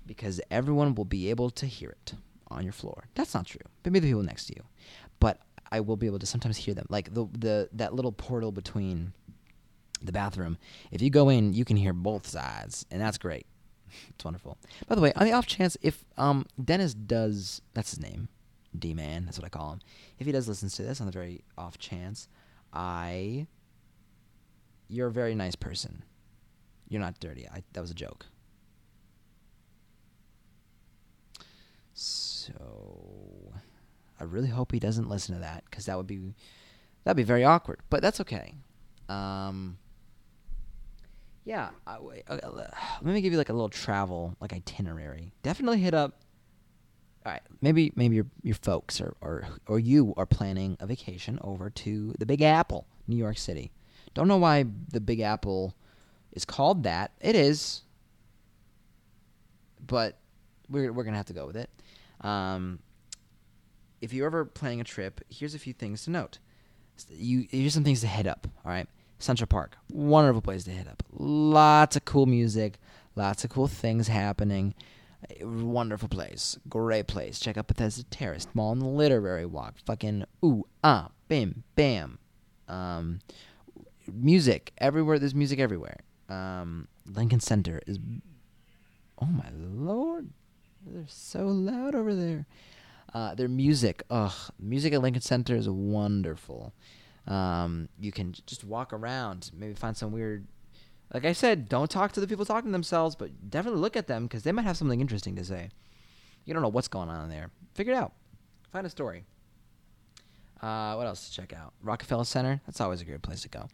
because 0.07 0.41
everyone 0.51 0.97
will 0.97 1.05
be 1.05 1.31
able 1.31 1.51
to 1.51 1.67
hear 1.67 1.91
it 1.91 2.15
on 2.51 2.65
your 2.65 2.73
floor. 2.73 3.05
That's 3.15 3.33
not 3.33 3.47
true. 3.47 3.61
Maybe 3.85 4.01
the 4.01 4.09
people 4.09 4.25
next 4.25 4.47
to 4.47 4.55
you, 4.57 4.65
but 5.21 5.39
I 5.71 5.79
will 5.79 5.97
be 5.97 6.07
able 6.07 6.19
to 6.19 6.27
sometimes 6.27 6.57
hear 6.57 6.75
them. 6.75 6.87
Like 6.89 7.15
the 7.15 7.27
the 7.33 7.69
that 7.75 7.95
little 7.95 8.11
portal 8.13 8.51
between 8.51 9.13
the 10.07 10.13
bathroom. 10.13 10.59
If 10.91 11.03
you 11.03 11.11
go 11.11 11.29
in, 11.29 11.53
you 11.55 11.65
can 11.65 11.77
hear 11.77 11.93
both 11.93 12.27
sides, 12.27 12.87
and 12.91 13.01
that's 13.01 13.19
great. 13.19 13.47
it's 14.11 14.25
wonderful. 14.25 14.59
By 14.89 14.95
the 14.95 15.01
way, 15.01 15.13
on 15.15 15.27
the 15.27 15.33
off 15.33 15.47
chance, 15.47 15.77
if 15.83 16.05
um 16.17 16.47
Dennis 16.63 16.95
does, 16.95 17.63
that's 17.75 17.91
his 17.91 18.01
name, 18.01 18.29
D 18.79 18.95
Man, 18.95 19.25
that's 19.25 19.39
what 19.39 19.47
I 19.47 19.51
call 19.51 19.73
him. 19.73 19.81
If 20.19 20.27
he 20.27 20.33
does 20.33 20.49
listen 20.49 20.69
to 20.69 20.83
this, 20.83 21.01
on 21.01 21.07
the 21.07 21.13
very 21.13 21.45
off 21.57 21.79
chance, 21.79 22.29
I, 22.73 23.47
you're 24.89 25.09
a 25.09 25.13
very 25.13 25.35
nice 25.35 25.55
person. 25.55 26.03
You're 26.89 27.01
not 27.01 27.21
dirty. 27.21 27.49
I, 27.49 27.63
that 27.73 27.81
was 27.81 27.91
a 27.91 27.95
joke. 27.95 28.27
So 31.95 33.53
I 34.19 34.25
really 34.25 34.49
hope 34.49 34.73
he 34.73 34.79
doesn't 34.79 35.09
listen 35.09 35.35
to 35.35 35.41
that 35.41 35.65
because 35.71 35.87
that 35.87 35.97
would 35.97 36.07
be 36.07 36.35
that'd 37.05 37.17
be 37.17 37.23
very 37.23 37.45
awkward. 37.45 37.81
But 37.91 38.03
that's 38.03 38.21
okay. 38.21 38.55
Um, 39.09 39.79
yeah, 41.45 41.71
I, 41.87 41.97
uh, 42.29 42.37
let 43.03 43.03
me 43.03 43.21
give 43.21 43.33
you 43.33 43.39
like 43.39 43.49
a 43.49 43.53
little 43.53 43.69
travel 43.69 44.37
like 44.41 44.53
itinerary. 44.53 45.33
Definitely 45.43 45.81
hit 45.81 45.95
up. 45.95 46.21
All 47.25 47.33
right, 47.33 47.43
maybe 47.61 47.93
maybe 47.97 48.17
your 48.17 48.27
your 48.43 48.55
folks 48.57 49.01
or 49.01 49.15
or 49.21 49.47
or 49.67 49.79
you 49.79 50.15
are 50.17 50.27
planning 50.27 50.77
a 50.81 50.87
vacation 50.87 51.39
over 51.43 51.71
to 51.71 52.15
the 52.19 52.27
Big 52.27 52.43
Apple, 52.43 52.87
New 53.07 53.17
York 53.17 53.39
City. 53.39 53.73
Don't 54.15 54.29
know 54.29 54.39
why 54.39 54.65
the 54.91 55.01
Big 55.01 55.21
Apple 55.21 55.75
is 56.33 56.45
called 56.45 56.83
that. 56.85 57.13
It 57.21 57.37
is, 57.37 57.83
but 59.87 60.19
we're 60.69 60.93
we're 60.93 61.05
gonna 61.05 61.17
have 61.17 61.27
to 61.27 61.33
go 61.33 61.47
with 61.47 61.57
it. 61.57 61.71
Um, 62.21 62.81
if 64.01 64.13
you're 64.13 64.27
ever 64.27 64.45
planning 64.45 64.81
a 64.81 64.85
trip, 64.85 65.21
here's 65.29 65.55
a 65.55 65.59
few 65.59 65.73
things 65.73 66.05
to 66.05 66.11
note. 66.11 66.39
You 67.09 67.47
here's 67.51 67.75
some 67.75 67.85
things 67.85 68.01
to 68.01 68.07
head 68.07 68.27
up. 68.27 68.47
All 68.65 68.73
right, 68.73 68.89
Central 69.23 69.47
Park, 69.47 69.77
wonderful 69.91 70.43
place 70.43 70.65
to 70.65 70.71
hit 70.71 70.89
up. 70.89 71.03
Lots 71.13 71.97
of 71.97 72.05
cool 72.05 72.27
music, 72.27 72.79
lots 73.15 73.45
of 73.45 73.51
cool 73.51 73.69
things 73.69 74.09
happening. 74.09 74.75
Wonderful 75.41 76.09
place, 76.09 76.59
great 76.69 77.07
place. 77.07 77.39
Check 77.39 77.57
out 77.57 77.69
Bethesda 77.69 78.03
Terrace, 78.05 78.49
Mall 78.55 78.73
and 78.73 78.83
the 78.83 78.87
Literary 78.87 79.47
Walk. 79.47 79.77
Fucking 79.87 80.25
ooh 80.45 80.67
ah 80.83 81.11
bam 81.29 81.63
bam. 81.77 82.19
Um, 82.67 83.21
music 84.13 84.73
everywhere. 84.79 85.21
There's 85.21 85.35
music 85.35 85.61
everywhere. 85.61 85.99
Um, 86.29 86.89
Lincoln 87.07 87.41
Center 87.41 87.81
is. 87.87 87.99
Oh 89.21 89.27
my 89.27 89.49
lord, 89.53 90.31
they're 90.85 91.05
so 91.07 91.47
loud 91.47 91.95
over 91.95 92.13
there. 92.13 92.47
Uh, 93.15 93.35
their 93.37 93.49
music, 93.49 94.03
ugh, 94.11 94.33
music 94.59 94.93
at 94.93 95.03
Lincoln 95.03 95.23
Center 95.23 95.55
is 95.55 95.69
wonderful. 95.69 96.73
Um, 97.27 97.89
you 98.01 98.13
can 98.13 98.35
just 98.47 98.65
walk 98.65 98.93
around, 98.93 99.51
maybe 99.55 99.75
find 99.75 99.97
some 99.97 100.13
weird. 100.13 100.47
Like 101.13 101.25
I 101.25 101.33
said, 101.33 101.69
don't 101.69 101.91
talk 101.91 102.13
to 102.13 102.21
the 102.21 102.27
people 102.27 102.45
talking 102.45 102.71
to 102.71 102.73
themselves, 102.73 103.15
but 103.15 103.51
definitely 103.51 103.81
look 103.81 103.97
at 103.97 104.07
them 104.07 104.25
because 104.25 104.45
they 104.45 104.53
might 104.53 104.65
have 104.65 104.77
something 104.77 105.01
interesting 105.01 105.37
to 105.37 105.45
say. 105.45 105.69
You 106.45 106.55
don't 106.55 106.63
know 106.63 106.69
what's 106.69 106.89
going 106.89 107.09
on 107.09 107.29
there. 107.29 107.51
Figure 107.75 107.93
it 107.93 107.97
out. 107.97 108.13
Find 108.73 108.87
a 108.87 108.91
story. 108.91 109.25
Uh, 110.61 110.95
what 110.95 111.07
else 111.07 111.29
to 111.29 111.35
check 111.35 111.53
out? 111.53 111.75
Rockefeller 111.83 112.25
Center. 112.25 112.61
That's 112.67 112.81
always 112.81 113.01
a 113.01 113.05
great 113.05 113.23
place 113.23 113.43
to 113.43 113.49
go. 113.49 113.69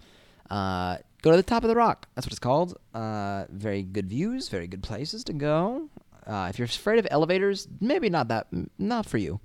Uh, 0.50 0.96
go 1.22 1.30
to 1.30 1.36
the 1.36 1.42
top 1.42 1.62
of 1.62 1.68
the 1.68 1.76
rock. 1.76 2.08
That's 2.14 2.26
what 2.26 2.32
it's 2.32 2.38
called. 2.38 2.78
Uh, 2.94 3.44
very 3.50 3.82
good 3.82 4.08
views. 4.08 4.48
Very 4.48 4.66
good 4.66 4.82
places 4.82 5.22
to 5.24 5.32
go. 5.32 5.88
Uh, 6.26 6.48
if 6.50 6.58
you're 6.58 6.66
afraid 6.66 6.98
of 6.98 7.06
elevators, 7.10 7.68
maybe 7.80 8.10
not 8.10 8.28
that. 8.28 8.48
Not 8.78 9.06
for 9.06 9.18
you. 9.18 9.40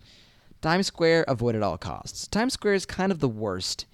Times 0.61 0.87
Square, 0.87 1.25
avoid 1.27 1.55
at 1.55 1.61
all 1.63 1.77
costs. 1.77 2.27
Times 2.27 2.53
Square 2.53 2.75
is 2.75 2.85
kind 2.85 3.11
of 3.11 3.19
the 3.19 3.27
worst, 3.27 3.85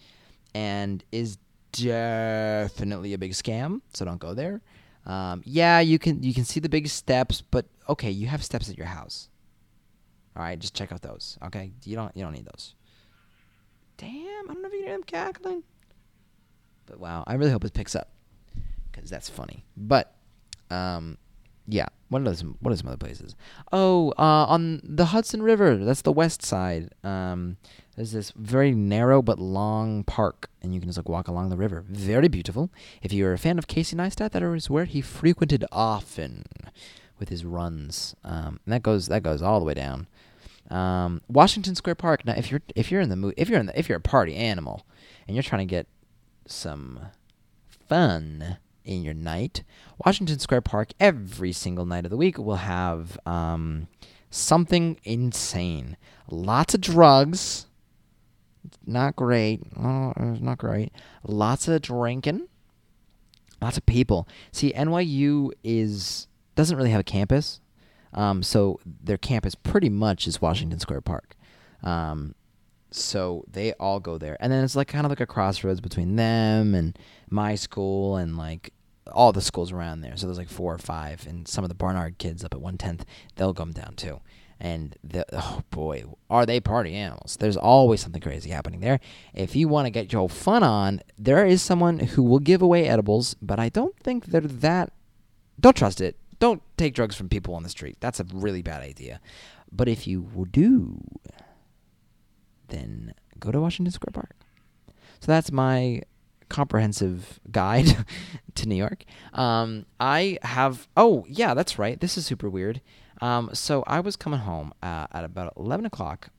and 0.54 1.04
is 1.12 1.38
definitely 1.72 3.14
a 3.14 3.18
big 3.18 3.32
scam. 3.32 3.82
So 3.94 4.06
don't 4.06 4.20
go 4.20 4.34
there. 4.34 4.62
Um, 5.06 5.42
yeah, 5.46 5.80
you 5.80 5.98
can 5.98 6.22
you 6.24 6.34
can 6.34 6.46
see 6.46 6.60
the 6.60 6.70
big 6.70 6.88
steps, 6.88 7.42
but 7.42 7.66
okay, 7.88 8.12
you 8.12 8.28
have 8.28 8.44
steps 8.44 8.70
at 8.70 8.78
your 8.78 8.88
house. 8.88 9.30
All 10.36 10.44
right, 10.44 10.60
just 10.60 10.76
check 10.76 10.92
out 10.92 11.02
those. 11.02 11.38
Okay, 11.44 11.72
you 11.84 11.96
don't 11.96 12.16
you 12.16 12.24
don't 12.24 12.34
need 12.34 12.46
those. 12.46 12.76
Damn, 13.98 14.50
I 14.50 14.54
don't 14.54 14.62
know 14.62 14.68
if 14.68 14.74
you 14.74 14.80
can 14.80 14.88
hear 14.88 14.98
them 14.98 15.04
cackling. 15.04 15.64
But 16.86 17.00
wow, 17.00 17.24
I 17.28 17.36
really 17.36 17.52
hope 17.52 17.64
it 17.66 17.74
picks 17.74 17.96
up 17.96 18.10
because 18.92 19.10
that's 19.10 19.30
funny. 19.30 19.66
But 19.76 20.16
um, 20.70 21.18
yeah, 21.68 21.88
what 22.10 22.28
are 22.28 22.36
some 22.36 22.58
what 22.60 22.74
are 22.74 22.78
some 22.78 22.88
other 22.88 22.98
places? 22.98 23.36
Oh, 23.72 24.12
uh, 24.18 24.46
on 24.48 24.82
the 24.84 25.06
Hudson 25.06 25.42
River, 25.42 25.78
that's 25.78 26.02
the 26.02 26.12
west 26.12 26.44
side. 26.44 26.90
Um, 27.04 27.58
there's 27.96 28.12
this 28.12 28.32
very 28.32 28.72
narrow 28.72 29.22
but 29.22 29.40
long 29.40 30.04
park, 30.04 30.50
and 30.62 30.74
you 30.74 30.80
can 30.80 30.90
just 30.90 30.98
like 30.98 31.10
walk 31.10 31.28
along 31.28 31.50
the 31.50 31.58
river. 31.58 31.86
Very 31.88 32.28
beautiful. 32.28 32.70
If 33.02 33.14
you're 33.14 33.34
a 33.34 33.38
fan 33.38 33.58
of 33.58 33.68
Casey 33.68 33.96
Neistat, 33.96 34.32
that 34.32 34.44
is 34.44 34.70
where 34.70 34.86
he 34.86 35.02
frequented 35.02 35.66
often 35.72 36.44
with 37.20 37.30
his 37.30 37.46
runs. 37.46 38.16
Um, 38.24 38.60
and 38.66 38.74
that 38.74 38.84
goes 38.84 39.08
that 39.08 39.24
goes 39.24 39.42
all 39.42 39.60
the 39.60 39.66
way 39.66 39.74
down. 39.74 40.08
Um, 40.70 41.22
Washington 41.28 41.76
Square 41.76 41.96
Park. 41.96 42.26
Now, 42.26 42.34
if 42.36 42.52
you're 42.52 42.62
if 42.76 42.92
you're 42.92 43.02
in 43.02 43.10
the 43.10 43.16
mood, 43.16 43.34
if 43.38 43.50
you're 43.50 43.60
in 43.60 43.68
the, 43.68 43.78
if 43.78 43.90
you're 43.90 43.98
a 43.98 44.02
party 44.02 44.36
animal, 44.36 44.86
and 45.28 45.36
you're 45.36 45.44
trying 45.44 45.68
to 45.68 45.72
get 45.72 45.88
some 46.48 47.00
fun 47.68 48.58
in 48.90 49.04
your 49.04 49.14
night, 49.14 49.64
Washington 50.04 50.40
Square 50.40 50.62
Park 50.62 50.94
every 51.00 51.52
single 51.52 51.86
night 51.86 52.06
of 52.06 52.10
the 52.10 52.18
week 52.18 52.40
will 52.40 52.56
have 52.56 53.20
um, 53.24 53.88
something 54.32 55.00
insane. 55.04 55.96
Lots 56.32 56.74
of 56.74 56.82
drugs. 56.82 57.68
Not 58.88 59.16
great. 59.16 59.62
Oh, 59.78 60.12
not 60.18 60.58
great. 60.58 60.92
Lots 61.24 61.68
of 61.68 61.84
drinking. 61.84 62.48
Lots 63.62 63.78
of 63.78 63.86
people. 63.86 64.28
See, 64.52 64.74
NYU 64.74 65.52
is 65.64 66.28
doesn't 66.56 66.76
really 66.76 66.90
have 66.90 67.02
a 67.02 67.04
campus, 67.04 67.62
um, 68.14 68.42
so 68.42 68.80
their 68.86 69.18
campus 69.18 69.54
pretty 69.54 69.90
much 69.90 70.28
is 70.28 70.42
Washington 70.42 70.80
Square 70.80 71.02
Park. 71.02 71.36
Um, 71.84 72.34
so 72.92 73.46
they 73.50 73.74
all 73.74 74.00
go 74.00 74.18
there, 74.18 74.36
and 74.40 74.52
then 74.52 74.64
it's 74.64 74.76
like 74.76 74.88
kind 74.88 75.06
of 75.06 75.12
like 75.12 75.20
a 75.20 75.28
crossroads 75.28 75.80
between 75.80 76.16
them 76.16 76.74
and 76.74 76.98
my 77.30 77.54
school 77.56 78.16
and 78.16 78.36
like 78.36 78.74
all 79.14 79.32
the 79.32 79.42
schools 79.42 79.72
around 79.72 80.02
there. 80.02 80.16
So 80.18 80.28
there's 80.28 80.38
like 80.38 80.50
four 80.50 80.74
or 80.74 80.78
five, 80.78 81.26
and 81.28 81.48
some 81.48 81.64
of 81.64 81.70
the 81.70 81.76
Barnard 81.76 82.18
kids 82.18 82.44
up 82.44 82.54
at 82.54 82.62
one 82.62 82.78
tenth, 82.78 83.06
they'll 83.36 83.54
come 83.54 83.72
down 83.72 83.96
too. 83.96 84.22
And 84.60 84.98
the, 85.04 85.26
oh 85.32 85.62
boy, 85.70 86.04
are 86.30 86.46
they 86.46 86.60
party 86.60 86.94
animals? 86.94 87.38
There's 87.40 87.56
always 87.56 88.02
something 88.02 88.22
crazy 88.22 88.50
happening 88.50 88.82
there. 88.82 89.00
If 89.34 89.56
you 89.56 89.70
want 89.70 89.86
to 89.86 89.90
get 89.90 90.12
your 90.12 90.28
fun 90.28 90.64
on, 90.64 91.02
there 91.18 91.46
is 91.46 91.62
someone 91.62 92.00
who 92.00 92.24
will 92.24 92.40
give 92.40 92.62
away 92.62 92.88
edibles, 92.88 93.36
but 93.42 93.58
I 93.60 93.70
don't 93.70 93.98
think 94.00 94.26
they're 94.26 94.42
that. 94.42 94.92
Don't 95.60 95.78
trust 95.78 96.02
it. 96.02 96.18
Don't 96.40 96.62
take 96.78 96.94
drugs 96.94 97.16
from 97.16 97.30
people 97.30 97.54
on 97.56 97.64
the 97.64 97.70
street. 97.70 97.98
That's 98.00 98.20
a 98.20 98.26
really 98.34 98.62
bad 98.62 98.82
idea. 98.82 99.22
But 99.72 99.88
if 99.88 100.08
you 100.08 100.48
do, 100.52 101.02
then 102.68 103.14
go 103.40 103.52
to 103.52 103.62
Washington 103.62 103.92
Square 103.92 104.12
Park. 104.14 104.36
So 105.20 105.28
that's 105.28 105.52
my 105.52 106.02
comprehensive 106.50 107.40
guide 107.52 108.06
to 108.56 108.68
New 108.68 108.76
York. 108.76 109.06
Um, 109.34 109.86
I 110.00 110.38
have. 110.42 110.88
Oh, 110.98 111.26
yeah, 111.28 111.54
that's 111.54 111.80
right. 111.80 112.00
This 112.00 112.18
is 112.18 112.26
super 112.26 112.50
weird. 112.50 112.82
Um, 113.22 113.50
so 113.54 113.84
I 113.86 114.00
was 114.00 114.16
coming 114.16 114.40
home 114.40 114.74
uh, 114.82 115.08
at 115.12 115.24
about 115.24 115.54
eleven 115.58 115.86
o'clock 115.86 116.30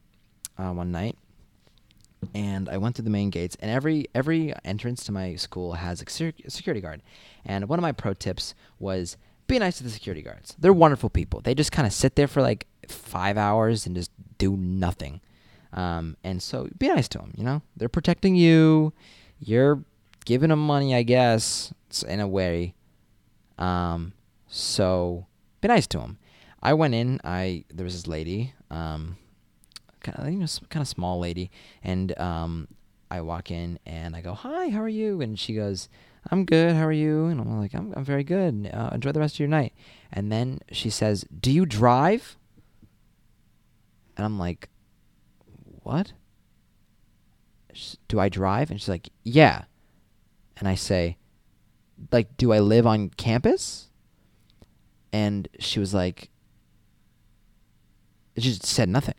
uh, 0.58 0.72
one 0.72 0.92
night, 0.92 1.16
and 2.34 2.68
I 2.68 2.76
went 2.78 2.96
through 2.96 3.04
the 3.04 3.10
main 3.10 3.30
gates. 3.30 3.56
And 3.60 3.70
every 3.70 4.06
every 4.14 4.54
entrance 4.64 5.04
to 5.04 5.12
my 5.12 5.36
school 5.36 5.74
has 5.74 6.02
a 6.02 6.06
security 6.50 6.80
guard. 6.80 7.02
And 7.44 7.68
one 7.68 7.78
of 7.78 7.82
my 7.82 7.92
pro 7.92 8.14
tips 8.14 8.54
was 8.78 9.16
be 9.46 9.58
nice 9.58 9.78
to 9.78 9.84
the 9.84 9.90
security 9.90 10.22
guards. 10.22 10.54
They're 10.58 10.72
wonderful 10.72 11.10
people. 11.10 11.40
They 11.40 11.54
just 11.54 11.72
kind 11.72 11.86
of 11.86 11.92
sit 11.92 12.14
there 12.14 12.28
for 12.28 12.40
like 12.40 12.66
five 12.88 13.36
hours 13.36 13.86
and 13.86 13.96
just 13.96 14.10
do 14.38 14.56
nothing. 14.56 15.20
Um, 15.72 16.16
and 16.24 16.42
so 16.42 16.68
be 16.78 16.88
nice 16.88 17.08
to 17.08 17.18
them. 17.18 17.32
You 17.36 17.44
know, 17.44 17.62
they're 17.76 17.88
protecting 17.88 18.36
you. 18.36 18.92
You're 19.38 19.82
giving 20.24 20.50
them 20.50 20.64
money, 20.64 20.94
I 20.94 21.02
guess, 21.02 21.72
in 22.06 22.20
a 22.20 22.28
way. 22.28 22.74
Um, 23.58 24.12
so 24.48 25.26
be 25.60 25.68
nice 25.68 25.86
to 25.88 25.98
them. 25.98 26.18
I 26.62 26.74
went 26.74 26.94
in. 26.94 27.20
I 27.24 27.64
there 27.72 27.84
was 27.84 27.94
this 27.94 28.06
lady, 28.06 28.54
um, 28.70 29.16
kind 30.00 30.18
of 30.18 30.32
you 30.32 30.38
know, 30.38 30.46
kind 30.68 30.82
of 30.82 30.88
small 30.88 31.18
lady, 31.18 31.50
and 31.82 32.18
um, 32.18 32.68
I 33.10 33.20
walk 33.22 33.50
in 33.50 33.78
and 33.86 34.14
I 34.14 34.20
go, 34.20 34.34
"Hi, 34.34 34.68
how 34.68 34.80
are 34.80 34.88
you?" 34.88 35.20
And 35.20 35.38
she 35.38 35.54
goes, 35.54 35.88
"I'm 36.30 36.44
good. 36.44 36.76
How 36.76 36.84
are 36.86 36.92
you?" 36.92 37.26
And 37.26 37.40
I'm 37.40 37.58
like, 37.58 37.74
"I'm 37.74 37.92
I'm 37.96 38.04
very 38.04 38.24
good. 38.24 38.70
Uh, 38.72 38.90
enjoy 38.92 39.12
the 39.12 39.20
rest 39.20 39.36
of 39.36 39.40
your 39.40 39.48
night." 39.48 39.72
And 40.12 40.30
then 40.30 40.60
she 40.70 40.90
says, 40.90 41.24
"Do 41.40 41.50
you 41.50 41.64
drive?" 41.64 42.36
And 44.16 44.24
I'm 44.24 44.38
like, 44.38 44.68
"What?" 45.82 46.12
Do 48.08 48.20
I 48.20 48.28
drive? 48.28 48.70
And 48.70 48.80
she's 48.80 48.88
like, 48.88 49.08
"Yeah." 49.22 49.64
And 50.60 50.68
I 50.68 50.76
say, 50.76 51.16
"Like, 52.12 52.36
do 52.36 52.52
I 52.52 52.60
live 52.60 52.86
on 52.86 53.08
campus?" 53.10 53.88
And 55.12 55.48
she 55.58 55.80
was 55.80 55.92
like, 55.92 56.30
she 58.36 58.50
just 58.50 58.64
said 58.64 58.88
nothing. 58.88 59.16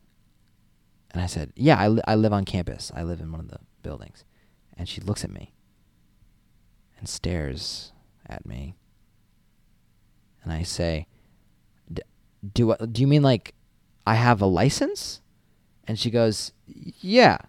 And 1.11 1.21
I 1.21 1.25
said, 1.25 1.51
"Yeah, 1.55 1.77
I, 1.77 1.87
li- 1.89 2.03
I 2.07 2.15
live 2.15 2.31
on 2.31 2.45
campus. 2.45 2.91
I 2.95 3.03
live 3.03 3.19
in 3.19 3.31
one 3.31 3.41
of 3.41 3.49
the 3.49 3.59
buildings." 3.83 4.23
And 4.77 4.87
she 4.87 5.01
looks 5.01 5.23
at 5.23 5.31
me 5.31 5.53
and 6.97 7.09
stares 7.09 7.91
at 8.27 8.45
me. 8.45 8.75
And 10.43 10.53
I 10.53 10.63
say, 10.63 11.07
"Do 12.53 12.71
I, 12.71 12.85
do 12.85 13.01
you 13.01 13.07
mean 13.07 13.23
like 13.23 13.53
I 14.05 14.15
have 14.15 14.41
a 14.41 14.45
license?" 14.45 15.21
And 15.87 15.99
she 15.99 16.09
goes, 16.09 16.53
"Yeah." 16.67 17.39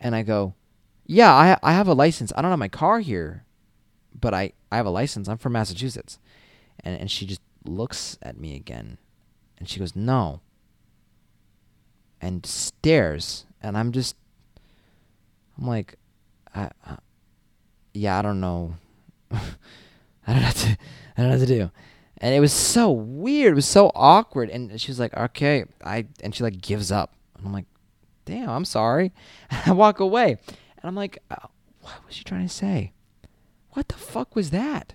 And 0.00 0.14
I 0.14 0.22
go, 0.22 0.54
"Yeah, 1.08 1.34
I 1.34 1.58
I 1.62 1.72
have 1.72 1.88
a 1.88 1.94
license. 1.94 2.32
I 2.36 2.42
don't 2.42 2.52
have 2.52 2.58
my 2.60 2.68
car 2.68 3.00
here, 3.00 3.44
but 4.14 4.32
I 4.32 4.52
I 4.70 4.76
have 4.76 4.86
a 4.86 4.90
license. 4.90 5.28
I'm 5.28 5.38
from 5.38 5.54
Massachusetts." 5.54 6.20
And 6.84 7.00
and 7.00 7.10
she 7.10 7.26
just 7.26 7.40
looks 7.64 8.16
at 8.22 8.38
me 8.38 8.54
again. 8.54 8.98
And 9.58 9.68
she 9.68 9.80
goes, 9.80 9.96
"No." 9.96 10.42
and 12.20 12.44
stares, 12.44 13.46
and 13.62 13.76
I'm 13.76 13.92
just, 13.92 14.16
I'm 15.58 15.66
like, 15.66 15.96
I, 16.54 16.70
I 16.84 16.98
yeah, 17.94 18.18
I 18.18 18.22
don't 18.22 18.40
know, 18.40 18.74
I 19.30 19.38
don't 20.26 20.42
know 20.42 20.50
to, 20.50 20.68
I 20.70 20.76
don't 21.16 21.30
know 21.30 21.38
what 21.38 21.40
to 21.40 21.46
do, 21.46 21.70
and 22.18 22.34
it 22.34 22.40
was 22.40 22.52
so 22.52 22.90
weird, 22.90 23.52
it 23.52 23.56
was 23.56 23.66
so 23.66 23.90
awkward, 23.94 24.50
and 24.50 24.80
she 24.80 24.90
was 24.90 24.98
like, 24.98 25.16
okay, 25.16 25.64
I, 25.84 26.06
and 26.22 26.34
she 26.34 26.42
like 26.42 26.60
gives 26.60 26.90
up, 26.90 27.14
and 27.36 27.46
I'm 27.46 27.52
like, 27.52 27.66
damn, 28.24 28.50
I'm 28.50 28.64
sorry, 28.64 29.12
and 29.50 29.62
I 29.66 29.72
walk 29.72 30.00
away, 30.00 30.38
and 30.82 30.88
I'm 30.88 30.94
like, 30.94 31.18
uh, 31.30 31.48
what 31.80 32.04
was 32.06 32.14
she 32.14 32.24
trying 32.24 32.46
to 32.46 32.54
say? 32.54 32.92
What 33.70 33.88
the 33.88 33.94
fuck 33.94 34.34
was 34.34 34.50
that? 34.50 34.94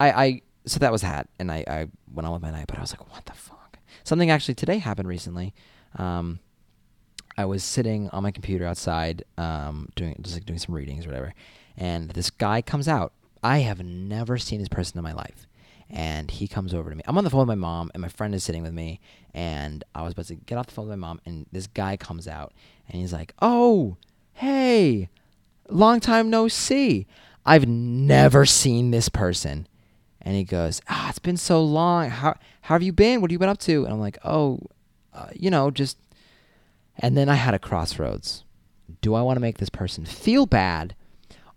I, 0.00 0.10
I 0.10 0.42
so 0.66 0.78
that 0.78 0.92
was 0.92 1.02
that, 1.02 1.28
and 1.38 1.50
I, 1.50 1.64
I 1.66 1.86
went 2.12 2.26
on 2.26 2.32
with 2.32 2.42
my 2.42 2.50
night, 2.50 2.66
but 2.68 2.78
I 2.78 2.80
was 2.80 2.92
like, 2.92 3.10
what 3.10 3.24
the 3.26 3.32
fuck? 3.32 3.78
Something 4.04 4.30
actually 4.30 4.54
today 4.54 4.78
happened 4.78 5.08
recently. 5.08 5.54
Um, 5.96 6.40
I 7.36 7.44
was 7.46 7.64
sitting 7.64 8.08
on 8.10 8.22
my 8.22 8.30
computer 8.30 8.66
outside, 8.66 9.24
um, 9.38 9.88
doing 9.96 10.16
just 10.20 10.36
like 10.36 10.44
doing 10.44 10.58
some 10.58 10.74
readings 10.74 11.04
or 11.04 11.08
whatever, 11.08 11.34
and 11.76 12.10
this 12.10 12.30
guy 12.30 12.62
comes 12.62 12.88
out. 12.88 13.12
I 13.42 13.58
have 13.58 13.82
never 13.82 14.38
seen 14.38 14.60
this 14.60 14.68
person 14.68 14.98
in 14.98 15.04
my 15.04 15.12
life, 15.12 15.46
and 15.90 16.30
he 16.30 16.46
comes 16.46 16.72
over 16.74 16.90
to 16.90 16.96
me. 16.96 17.02
I'm 17.06 17.18
on 17.18 17.24
the 17.24 17.30
phone 17.30 17.40
with 17.40 17.48
my 17.48 17.54
mom, 17.54 17.90
and 17.94 18.00
my 18.00 18.08
friend 18.08 18.34
is 18.34 18.44
sitting 18.44 18.62
with 18.62 18.72
me, 18.72 19.00
and 19.34 19.82
I 19.94 20.02
was 20.02 20.12
about 20.12 20.26
to 20.26 20.36
get 20.36 20.58
off 20.58 20.66
the 20.66 20.72
phone 20.72 20.88
with 20.88 20.98
my 20.98 21.06
mom, 21.08 21.20
and 21.26 21.46
this 21.50 21.66
guy 21.66 21.96
comes 21.96 22.28
out, 22.28 22.52
and 22.88 23.00
he's 23.00 23.12
like, 23.12 23.34
"Oh, 23.42 23.96
hey, 24.42 25.08
long 25.68 26.00
time 26.00 26.28
no 26.28 26.48
see. 26.48 27.06
I've 27.46 27.66
never 27.68 28.44
seen 28.44 28.90
this 28.90 29.08
person." 29.08 29.66
And 30.20 30.36
he 30.36 30.44
goes, 30.44 30.80
"Ah, 30.88 31.08
it's 31.08 31.18
been 31.18 31.36
so 31.36 31.62
long. 31.62 32.10
How 32.10 32.34
how 32.62 32.74
have 32.74 32.82
you 32.82 32.92
been? 32.92 33.20
What 33.20 33.30
have 33.30 33.32
you 33.32 33.38
been 33.38 33.48
up 33.48 33.58
to?" 33.60 33.84
And 33.84 33.92
I'm 33.92 34.00
like, 34.00 34.18
"Oh, 34.24 34.58
uh, 35.14 35.28
you 35.34 35.50
know, 35.50 35.70
just." 35.70 35.96
And 36.96 37.16
then 37.16 37.28
I 37.28 37.34
had 37.34 37.54
a 37.54 37.58
crossroads. 37.58 38.44
Do 39.00 39.14
I 39.14 39.22
want 39.22 39.36
to 39.36 39.40
make 39.40 39.58
this 39.58 39.70
person 39.70 40.04
feel 40.04 40.46
bad, 40.46 40.94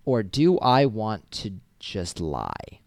or 0.05 0.23
do 0.23 0.57
I 0.59 0.85
want 0.85 1.29
to 1.43 1.59
just 1.79 2.19
lie 2.19 2.79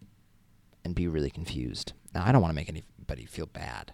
and 0.85 0.95
be 0.95 1.07
really 1.07 1.31
confused? 1.31 1.93
Now, 2.15 2.25
I 2.25 2.33
don't 2.33 2.41
want 2.41 2.51
to 2.51 2.57
make 2.57 2.69
anybody 2.69 3.27
feel 3.27 3.47
bad. 3.47 3.93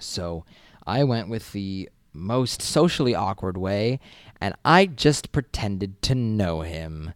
So 0.00 0.44
I 0.86 1.04
went 1.04 1.28
with 1.28 1.52
the 1.52 1.88
most 2.18 2.60
socially 2.62 3.14
awkward 3.14 3.56
way, 3.56 4.00
and 4.40 4.54
I 4.64 4.86
just 4.86 5.32
pretended 5.32 6.00
to 6.02 6.14
know 6.14 6.60
him. 6.62 7.14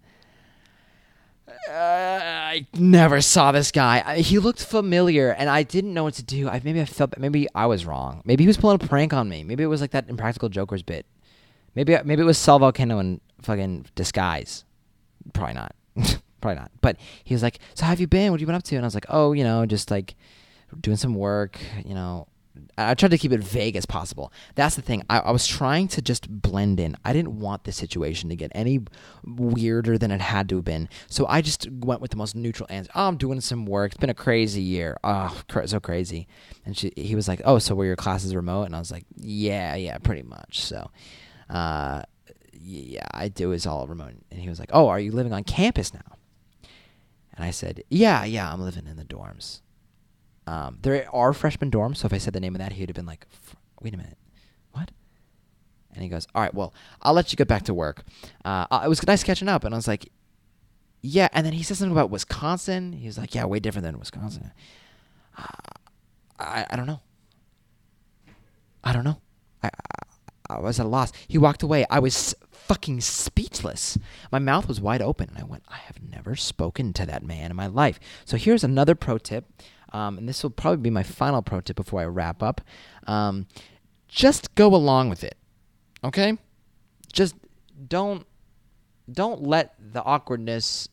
Uh, 1.69 1.73
I 1.73 2.67
never 2.75 3.21
saw 3.21 3.53
this 3.53 3.71
guy. 3.71 4.03
I, 4.05 4.19
he 4.19 4.39
looked 4.39 4.65
familiar, 4.65 5.31
and 5.31 5.49
I 5.49 5.63
didn't 5.63 5.95
know 5.95 6.05
what 6.05 6.15
to 6.15 6.23
do. 6.23 6.49
I 6.49 6.61
maybe 6.65 6.81
I 6.81 6.85
felt 6.85 7.17
maybe 7.19 7.47
I 7.55 7.67
was 7.67 7.87
wrong. 7.87 8.23
Maybe 8.25 8.45
he 8.45 8.49
was 8.49 8.57
pulling 8.57 8.83
a 8.83 8.87
prank 8.87 9.13
on 9.13 9.29
me. 9.29 9.45
Maybe 9.45 9.63
it 9.63 9.69
was 9.69 9.81
like 9.81 9.93
that 9.93 10.09
Impractical 10.09 10.49
Jokers 10.49 10.83
bit. 10.83 11.07
Maybe 11.75 11.97
maybe 12.05 12.23
it 12.23 12.27
was 12.27 12.39
Sal 12.39 12.59
Vulcano 12.61 13.01
in 13.01 13.21
fucking 13.43 13.87
disguise. 13.95 14.65
Probably 15.33 15.55
not. 15.55 15.75
Probably 16.41 16.59
not. 16.59 16.73
But 16.81 16.97
he 17.23 17.35
was 17.35 17.43
like, 17.43 17.61
"So 17.75 17.85
how 17.85 17.91
have 17.91 18.01
you 18.01 18.09
been? 18.09 18.33
What 18.33 18.39
have 18.39 18.41
you 18.41 18.47
been 18.47 18.57
up 18.57 18.65
to?" 18.65 18.77
And 18.77 18.85
I 18.85 18.87
was 18.87 18.95
like, 18.95 19.07
"Oh, 19.09 19.33
you 19.33 19.45
know, 19.45 19.65
just 19.65 19.91
like 19.91 20.17
doing 20.81 20.97
some 20.97 21.15
work. 21.15 21.59
You 21.85 21.95
know, 21.95 22.27
I 22.77 22.95
tried 22.95 23.13
to 23.13 23.19
keep 23.19 23.33
it 23.33 23.41
vague 23.41 23.77
as 23.77 23.87
possible. 23.87 24.33
That's 24.55 24.77
the 24.77 24.83
thing. 24.83 25.05
I, 25.09 25.21
I, 25.21 25.31
was 25.31 25.47
trying 25.47 25.89
to 25.89 26.03
just 26.03 26.29
blend 26.29 26.81
in. 26.81 26.97
I 27.05 27.13
didn't 27.13 27.39
want 27.39 27.65
the 27.65 27.73
situation 27.73 28.29
to 28.29 28.37
get 28.37 28.53
any 28.55 28.81
weirder 29.25 29.97
than 29.97 30.11
it 30.11 30.21
had 30.21 30.49
to 30.51 30.57
have 30.57 30.65
been. 30.65 30.89
So 31.07 31.27
I 31.29 31.41
just 31.41 31.71
went 31.71 32.01
with 32.01 32.11
the 32.11 32.17
most 32.17 32.37
neutral 32.37 32.67
answer. 32.71 32.91
Oh, 32.95 33.09
I'm 33.09 33.17
doing 33.17 33.41
some 33.41 33.65
work. 33.65 33.93
It's 33.93 34.01
been 34.01 34.11
a 34.11 34.15
crazy 34.15 34.61
year. 34.61 34.99
Oh, 35.03 35.43
so 35.65 35.81
crazy. 35.81 36.29
And 36.67 36.77
she, 36.77 36.93
he 36.97 37.15
was 37.15 37.27
like, 37.27 37.41
Oh, 37.45 37.59
so 37.59 37.75
were 37.75 37.87
your 37.87 37.97
classes 37.97 38.35
remote? 38.35 38.65
And 38.65 38.77
I 38.77 38.79
was 38.79 38.91
like, 38.91 39.05
Yeah, 39.17 39.75
yeah, 39.75 39.97
pretty 39.99 40.23
much. 40.23 40.61
So, 40.61 40.91
uh, 41.49 42.03
yeah, 42.53 43.07
I 43.13 43.29
do 43.29 43.53
is 43.53 43.67
all 43.67 43.87
remote. 43.87 44.15
And 44.31 44.41
he 44.41 44.49
was 44.49 44.61
like, 44.61 44.71
Oh, 44.73 44.89
are 44.89 45.01
you 45.01 45.13
living 45.13 45.33
on 45.33 45.45
campus 45.45 45.95
now? 45.95 46.19
And 47.35 47.45
I 47.45 47.51
said, 47.51 47.83
Yeah, 47.89 48.25
yeah, 48.25 48.53
I'm 48.53 48.61
living 48.61 48.87
in 48.87 48.97
the 48.97 49.05
dorms. 49.05 49.61
Um, 50.47 50.79
there 50.83 51.07
are 51.15 51.33
freshman 51.33 51.71
dorms, 51.71 51.99
so 51.99 52.07
if 52.07 52.13
I 52.13 52.19
said 52.19 52.33
the 52.33 52.41
name 52.41 52.55
of 52.55 52.59
that, 52.61 52.73
he'd 52.73 52.89
have 52.89 52.97
been 52.97 53.07
like, 53.07 53.27
"Wait 53.81 53.95
a 53.95 53.97
minute, 53.97 54.19
what?" 54.73 54.91
And 55.93 56.03
he 56.03 56.09
goes, 56.09 56.27
"All 56.35 56.43
right, 56.43 56.53
well, 56.53 56.75
I'll 57.03 57.15
let 57.15 57.33
you 57.33 57.37
get 57.37 57.49
back 57.49 57.63
to 57.65 57.75
work." 57.75 58.03
Uh, 58.45 58.67
it 58.85 58.89
was 58.89 59.07
nice 59.07 59.23
catching 59.23 59.49
up, 59.49 59.65
and 59.65 59.75
I 59.75 59.79
was 59.79 59.87
like, 59.89 60.11
"Yeah." 61.01 61.29
And 61.33 61.47
then 61.47 61.53
he 61.53 61.63
said 61.63 61.77
something 61.77 61.93
about 61.93 62.11
Wisconsin. 62.11 62.93
He 62.93 63.07
was 63.07 63.19
like, 63.19 63.35
"Yeah, 63.35 63.45
way 63.45 63.61
different 63.61 63.85
than 63.85 63.99
Wisconsin." 63.99 64.53
Uh, 65.39 65.45
I 66.39 66.67
I 66.71 66.77
don't 66.77 66.87
know. 66.87 67.01
I 68.85 68.93
don't 68.93 69.05
know. 69.05 69.21
I, 69.63 69.69
I 69.69 70.57
I 70.57 70.61
was 70.61 70.79
at 70.81 70.87
a 70.87 70.89
loss. 70.89 71.13
He 71.29 71.39
walked 71.39 71.63
away. 71.63 71.87
I 71.89 71.99
was 71.99 72.35
fucking 72.51 73.01
speechless. 73.01 73.97
My 74.31 74.39
mouth 74.39 74.69
was 74.69 74.81
wide 74.81 75.03
open, 75.03 75.29
and 75.31 75.39
I 75.39 75.45
went, 75.45 75.63
"I 75.69 75.77
have 75.79 76.03
never 76.03 76.37
spoken 76.37 76.93
to 76.95 77.07
that 77.07 77.23
man 77.25 77.51
in 77.51 77.57
my 77.57 77.69
life." 77.69 77.99
So 78.25 78.37
here's 78.37 78.65
another 78.65 78.95
pro 78.95 79.19
tip. 79.19 79.47
Um, 79.93 80.19
and 80.19 80.29
this 80.29 80.43
will 80.43 80.51
probably 80.51 80.83
be 80.83 80.91
my 80.91 81.03
final 81.03 81.43
pro 81.43 81.61
tip 81.61 81.77
before 81.77 82.01
I 82.01 82.07
wrap 82.07 82.43
up. 82.43 82.61
Um, 83.07 83.47
just 84.09 84.55
go 84.55 84.75
along 84.75 85.11
with 85.11 85.23
it, 85.23 85.37
okay? 86.03 86.37
Just 87.13 87.35
don't 87.89 88.27
don't 89.11 89.43
let 89.43 89.75
the 89.79 90.03
awkwardness 90.03 90.89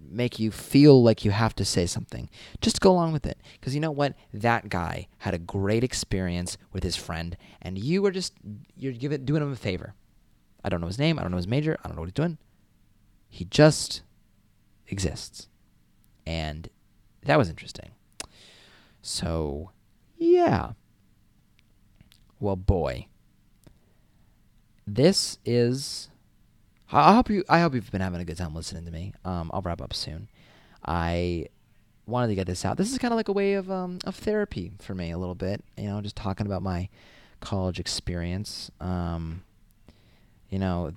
make 0.00 0.38
you 0.38 0.50
feel 0.50 1.02
like 1.02 1.24
you 1.24 1.30
have 1.30 1.54
to 1.54 1.64
say 1.64 1.86
something. 1.86 2.28
Just 2.60 2.80
go 2.80 2.90
along 2.90 3.12
with 3.12 3.26
it, 3.26 3.38
because 3.52 3.74
you 3.74 3.80
know 3.80 3.90
what? 3.90 4.14
That 4.32 4.68
guy 4.68 5.08
had 5.18 5.34
a 5.34 5.38
great 5.38 5.84
experience 5.84 6.56
with 6.72 6.82
his 6.82 6.96
friend, 6.96 7.36
and 7.62 7.78
you 7.78 8.02
were 8.02 8.10
just 8.10 8.34
you're 8.76 8.92
giving 8.92 9.24
doing 9.24 9.42
him 9.42 9.52
a 9.52 9.56
favor. 9.56 9.94
I 10.64 10.68
don't 10.68 10.80
know 10.80 10.86
his 10.86 10.98
name. 10.98 11.18
I 11.18 11.22
don't 11.22 11.30
know 11.30 11.36
his 11.36 11.48
major. 11.48 11.76
I 11.84 11.88
don't 11.88 11.96
know 11.96 12.02
what 12.02 12.08
he's 12.08 12.14
doing. 12.14 12.38
He 13.28 13.44
just 13.44 14.02
exists, 14.88 15.48
and 16.26 16.68
that 17.22 17.38
was 17.38 17.48
interesting. 17.48 17.90
So, 19.04 19.70
yeah. 20.16 20.72
Well, 22.40 22.56
boy. 22.56 23.06
This 24.86 25.38
is 25.44 26.08
I 26.90 27.14
hope 27.14 27.28
you 27.28 27.44
I 27.48 27.60
hope 27.60 27.74
you've 27.74 27.90
been 27.90 28.00
having 28.00 28.20
a 28.20 28.24
good 28.24 28.38
time 28.38 28.54
listening 28.54 28.86
to 28.86 28.90
me. 28.90 29.12
Um, 29.24 29.50
I'll 29.52 29.60
wrap 29.60 29.82
up 29.82 29.92
soon. 29.92 30.28
I 30.84 31.48
wanted 32.06 32.28
to 32.28 32.34
get 32.34 32.46
this 32.46 32.64
out. 32.64 32.78
This 32.78 32.92
is 32.92 32.98
kind 32.98 33.12
of 33.12 33.16
like 33.16 33.28
a 33.28 33.32
way 33.32 33.54
of 33.54 33.70
um, 33.70 33.98
of 34.04 34.16
therapy 34.16 34.72
for 34.80 34.94
me 34.94 35.10
a 35.10 35.18
little 35.18 35.34
bit, 35.34 35.62
you 35.76 35.88
know, 35.88 36.00
just 36.00 36.16
talking 36.16 36.46
about 36.46 36.62
my 36.62 36.88
college 37.40 37.78
experience. 37.78 38.70
Um, 38.80 39.42
you 40.48 40.58
know, 40.58 40.92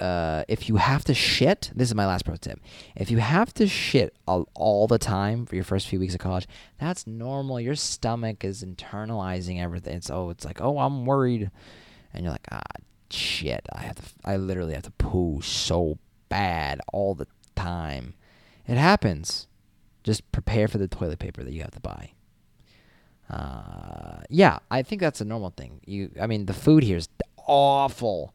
uh, 0.00 0.44
if 0.48 0.68
you 0.68 0.76
have 0.76 1.04
to 1.04 1.14
shit, 1.14 1.70
this 1.74 1.88
is 1.88 1.94
my 1.94 2.06
last 2.06 2.24
pro 2.24 2.36
tip. 2.36 2.60
If 2.94 3.10
you 3.10 3.18
have 3.18 3.54
to 3.54 3.66
shit 3.66 4.14
all, 4.26 4.48
all, 4.54 4.86
the 4.86 4.98
time 4.98 5.46
for 5.46 5.54
your 5.54 5.64
first 5.64 5.88
few 5.88 5.98
weeks 5.98 6.14
of 6.14 6.20
college, 6.20 6.46
that's 6.78 7.06
normal. 7.06 7.60
Your 7.60 7.74
stomach 7.74 8.44
is 8.44 8.62
internalizing 8.62 9.60
everything. 9.60 9.96
It's 9.96 10.10
oh, 10.10 10.30
it's 10.30 10.44
like 10.44 10.60
oh, 10.60 10.78
I'm 10.78 11.06
worried, 11.06 11.50
and 12.12 12.24
you're 12.24 12.32
like 12.32 12.46
ah, 12.52 12.60
shit. 13.10 13.66
I 13.72 13.80
have 13.82 13.96
to. 13.96 14.02
I 14.24 14.36
literally 14.36 14.74
have 14.74 14.84
to 14.84 14.90
poo 14.92 15.40
so 15.42 15.98
bad 16.28 16.80
all 16.92 17.14
the 17.14 17.26
time. 17.54 18.14
It 18.66 18.76
happens. 18.76 19.46
Just 20.04 20.30
prepare 20.30 20.68
for 20.68 20.78
the 20.78 20.88
toilet 20.88 21.18
paper 21.18 21.42
that 21.42 21.52
you 21.52 21.62
have 21.62 21.72
to 21.72 21.80
buy. 21.80 22.12
Uh, 23.28 24.22
yeah, 24.28 24.58
I 24.70 24.82
think 24.82 25.00
that's 25.00 25.20
a 25.20 25.24
normal 25.24 25.50
thing. 25.50 25.80
You, 25.84 26.12
I 26.20 26.28
mean, 26.28 26.46
the 26.46 26.52
food 26.52 26.84
here 26.84 26.96
is 26.96 27.08
awful 27.48 28.32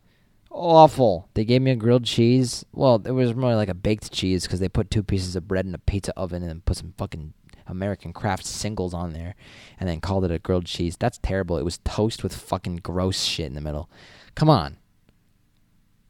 awful. 0.52 1.30
They 1.34 1.46
gave 1.46 1.62
me 1.62 1.72
a 1.72 1.76
grilled 1.76 2.04
cheese. 2.04 2.66
Well, 2.72 3.02
it 3.06 3.12
was 3.12 3.36
more 3.36 3.56
like 3.56 3.70
a 3.70 3.74
baked 3.74 4.12
cheese 4.12 4.44
because 4.44 4.60
they 4.60 4.70
put 4.70 4.92
two 4.92 5.04
pieces 5.04 5.36
of 5.36 5.48
bread 5.48 5.66
in 5.66 5.74
a 5.74 5.80
pizza 5.80 6.14
oven 6.18 6.44
and 6.44 6.50
then 6.50 6.62
put 6.62 6.78
some 6.78 6.94
fucking 6.98 7.34
American 7.68 8.14
Kraft 8.14 8.46
singles 8.46 8.94
on 8.94 9.14
there 9.14 9.36
and 9.80 9.90
then 9.90 10.02
called 10.02 10.26
it 10.26 10.32
a 10.32 10.40
grilled 10.40 10.66
cheese. 10.66 10.98
That's 10.98 11.18
terrible. 11.20 11.58
It 11.58 11.66
was 11.66 11.80
toast 11.80 12.24
with 12.24 12.36
fucking 12.36 12.78
gross 12.78 13.24
shit 13.24 13.48
in 13.48 13.56
the 13.56 13.62
middle. 13.62 13.90
Come 14.36 14.50
on. 14.50 14.78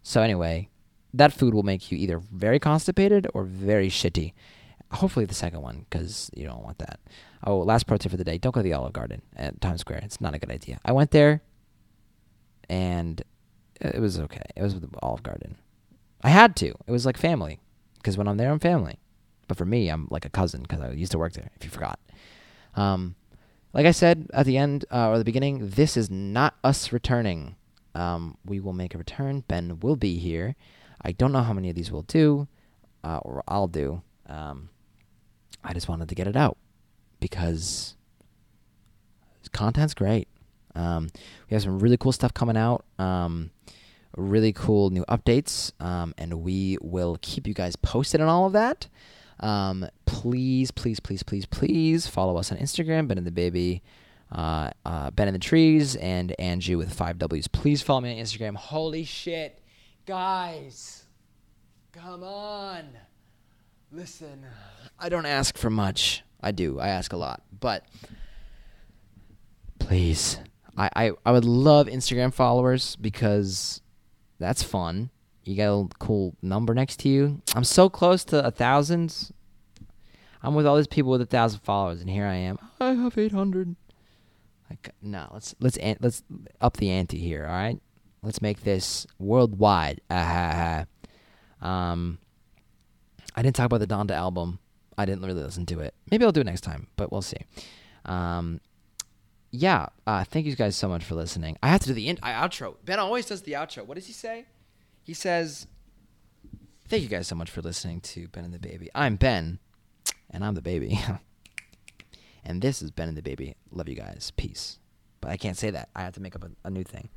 So, 0.04 0.22
anyway, 0.22 0.70
that 1.14 1.34
food 1.34 1.54
will 1.54 1.64
make 1.64 1.92
you 1.92 1.98
either 1.98 2.20
very 2.20 2.60
constipated 2.60 3.28
or 3.34 3.44
very 3.44 3.90
shitty. 3.90 4.34
Hopefully, 4.92 5.26
the 5.26 5.34
second 5.34 5.62
one 5.62 5.86
because 5.90 6.30
you 6.36 6.46
don't 6.46 6.64
want 6.64 6.80
that. 6.80 7.00
Oh, 7.44 7.60
last 7.60 7.88
pro 7.88 7.98
tip 7.98 8.12
for 8.12 8.18
the 8.18 8.24
day 8.24 8.38
don't 8.38 8.54
go 8.54 8.60
to 8.60 8.64
the 8.64 8.74
Olive 8.74 8.94
Garden 8.94 9.22
at 9.36 9.62
Times 9.62 9.82
Square. 9.82 10.02
It's 10.04 10.20
not 10.20 10.34
a 10.34 10.40
good 10.40 10.52
idea. 10.52 10.80
I 10.84 10.92
went 10.92 11.12
there 11.12 11.42
and 12.70 13.22
it 13.82 14.00
was 14.00 14.20
okay. 14.20 14.42
It 14.56 14.62
was 14.62 14.74
with 14.74 14.90
the 14.90 15.00
Olive 15.02 15.24
Garden. 15.24 15.58
I 16.22 16.30
had 16.30 16.56
to. 16.58 16.68
It 16.68 16.92
was 16.92 17.06
like 17.06 17.18
family 17.18 17.60
because 17.96 18.18
when 18.18 18.28
I'm 18.28 18.38
there, 18.38 18.52
I'm 18.52 18.60
family. 18.60 19.00
But 19.48 19.58
for 19.58 19.66
me, 19.66 19.90
I'm 19.90 20.08
like 20.10 20.26
a 20.26 20.30
cousin 20.30 20.62
because 20.62 20.82
I 20.82 20.92
used 20.92 21.12
to 21.12 21.18
work 21.18 21.34
there. 21.34 21.50
If 21.56 21.66
you 21.66 21.70
forgot, 21.70 22.00
um, 22.76 23.16
like 23.74 23.86
I 23.86 23.92
said 23.92 24.30
at 24.34 24.46
the 24.46 24.58
end 24.58 24.86
uh, 24.92 25.10
or 25.10 25.18
the 25.18 25.26
beginning, 25.26 25.70
this 25.70 25.98
is 25.98 26.10
not 26.10 26.56
us 26.64 26.92
returning. 26.92 27.56
Um, 27.94 28.38
we 28.46 28.60
will 28.60 28.74
make 28.74 28.96
a 28.96 28.98
return. 28.98 29.44
Ben 29.48 29.80
will 29.80 29.98
be 29.98 30.18
here. 30.18 30.56
I 31.02 31.12
don't 31.12 31.32
know 31.32 31.42
how 31.42 31.54
many 31.54 31.70
of 31.70 31.76
these 31.76 31.92
we'll 31.92 32.04
do, 32.04 32.48
uh, 33.04 33.18
or 33.18 33.44
I'll 33.48 33.68
do. 33.68 34.04
Um, 34.28 34.70
I 35.64 35.74
just 35.74 35.90
wanted 35.90 36.08
to 36.10 36.16
get 36.16 36.28
it 36.28 36.36
out 36.36 36.58
because 37.20 37.96
content's 39.52 39.94
great. 39.94 40.28
Um, 40.76 41.10
we 41.50 41.56
have 41.56 41.64
some 41.64 41.80
really 41.80 41.98
cool 41.98 42.12
stuff 42.12 42.34
coming 42.34 42.58
out. 42.58 42.86
Um, 42.98 43.52
really 44.18 44.54
cool 44.54 44.90
new 44.90 45.06
updates, 45.06 45.72
um, 45.82 46.14
and 46.18 46.42
we 46.42 46.78
will 46.82 47.18
keep 47.22 47.48
you 47.48 47.54
guys 47.54 47.76
posted 47.76 48.22
on 48.22 48.28
all 48.28 48.46
of 48.46 48.54
that. 48.54 48.88
Um, 49.40 49.88
please, 50.06 50.72
please, 50.72 51.00
please, 51.00 51.24
please, 51.24 51.46
please 51.46 52.08
follow 52.08 52.38
us 52.38 52.52
on 52.52 52.58
Instagram, 52.58 53.08
Ben 53.08 53.18
and 53.18 53.26
the 53.26 53.32
Baby, 53.32 53.82
uh, 54.32 54.70
uh, 54.86 55.12
Ben 55.12 55.28
in 55.28 55.34
the 55.34 55.40
Trees, 55.40 55.96
and 55.96 56.34
Angie 56.40 56.76
with 56.76 56.94
five 56.94 57.18
W's. 57.18 57.48
Please 57.48 57.82
follow 57.82 58.02
me 58.02 58.18
on 58.18 58.24
Instagram. 58.24 58.56
Holy 58.56 59.04
shit, 59.04 59.62
guys, 60.06 61.06
come 61.92 62.24
on, 62.24 62.90
listen. 63.92 64.46
I 65.00 65.10
don't 65.10 65.26
ask 65.26 65.58
for 65.58 65.70
much. 65.70 66.24
I 66.40 66.52
do. 66.52 66.80
I 66.80 66.90
ask 66.90 67.14
a 67.14 67.18
lot, 67.18 67.42
but 67.60 67.86
please, 69.80 70.38
I, 70.78 70.90
I, 70.96 71.12
I 71.26 71.32
would 71.32 71.46
love 71.46 71.88
Instagram 71.88 72.34
followers 72.34 72.96
because 72.96 73.82
that's 74.42 74.64
fun. 74.64 75.10
You 75.44 75.56
got 75.56 75.74
a 75.74 75.88
cool 76.00 76.36
number 76.42 76.74
next 76.74 77.00
to 77.02 77.10
you. 77.10 77.42
I'm 77.56 77.64
so 77.64 77.90
close 77.90 78.24
to 78.26 78.46
a 78.46 78.52
thousand. 78.52 79.32
I'm 80.44 80.56
with 80.56 80.66
all 80.66 80.76
these 80.76 80.88
people 80.88 81.12
with 81.12 81.22
a 81.22 81.26
thousand 81.26 81.62
followers, 81.62 82.02
and 82.02 82.10
here 82.10 82.26
I 82.26 82.36
am. 82.36 82.58
I 82.80 82.94
have 82.94 83.18
eight 83.18 83.32
hundred. 83.32 83.76
Like, 84.70 84.94
no, 85.02 85.28
let's 85.34 85.56
let's 85.60 85.78
let's 86.00 86.24
up 86.60 86.78
the 86.78 86.90
ante 86.90 87.18
here. 87.18 87.46
All 87.46 87.52
right, 87.52 87.80
let's 88.24 88.42
make 88.42 88.64
this 88.64 89.08
worldwide. 89.20 90.02
Ah, 90.10 90.86
um, 91.62 92.20
I 93.36 93.42
didn't 93.42 93.56
talk 93.56 93.66
about 93.66 93.80
the 93.80 93.88
Donda 93.88 94.12
album. 94.12 94.60
I 94.98 95.06
didn't 95.06 95.26
really 95.26 95.42
listen 95.42 95.66
to 95.68 95.80
it. 95.80 95.94
Maybe 96.10 96.26
I'll 96.26 96.32
do 96.32 96.42
it 96.42 96.46
next 96.46 96.62
time, 96.62 96.88
but 96.96 97.12
we'll 97.12 97.22
see. 97.22 97.38
Um, 98.06 98.60
yeah, 99.52 99.88
uh, 100.08 100.24
thank 100.24 100.46
you 100.46 100.56
guys 100.56 100.76
so 100.76 100.88
much 100.88 101.04
for 101.04 101.16
listening. 101.16 101.58
I 101.62 101.68
have 101.70 101.82
to 101.82 101.88
do 101.88 101.94
the 101.94 102.08
in- 102.08 102.18
outro. 102.18 102.76
Ben 102.86 103.00
always 103.00 103.26
does 103.26 103.42
the 103.42 103.54
outro. 103.54 103.86
What 103.86 103.96
does 103.96 104.08
he 104.08 104.14
say? 104.14 104.46
He 105.04 105.14
says, 105.14 105.68
"Thank 106.88 107.04
you 107.04 107.10
guys 107.10 107.28
so 107.28 107.36
much 107.36 107.50
for 107.50 107.62
listening 107.62 108.00
to 108.02 108.28
Ben 108.30 108.46
and 108.46 108.54
the 108.54 108.60
Baby. 108.60 108.90
I'm 108.96 109.16
Ben, 109.18 109.60
and 110.30 110.44
I'm 110.46 110.56
the 110.56 110.62
baby, 110.62 111.00
and 112.46 112.62
this 112.62 112.82
is 112.82 112.92
Ben 112.92 113.10
and 113.10 113.18
the 113.18 113.22
Baby. 113.22 113.56
Love 113.72 113.90
you 113.90 113.96
guys. 113.96 114.32
Peace." 114.38 114.80
But 115.20 115.32
I 115.32 115.38
can't 115.38 115.58
say 115.58 115.70
that. 115.70 115.90
I 115.96 116.02
have 116.02 116.14
to 116.14 116.22
make 116.22 116.36
up 116.36 116.44
a, 116.44 116.50
a 116.68 116.70
new 116.70 116.84
thing. 116.84 117.10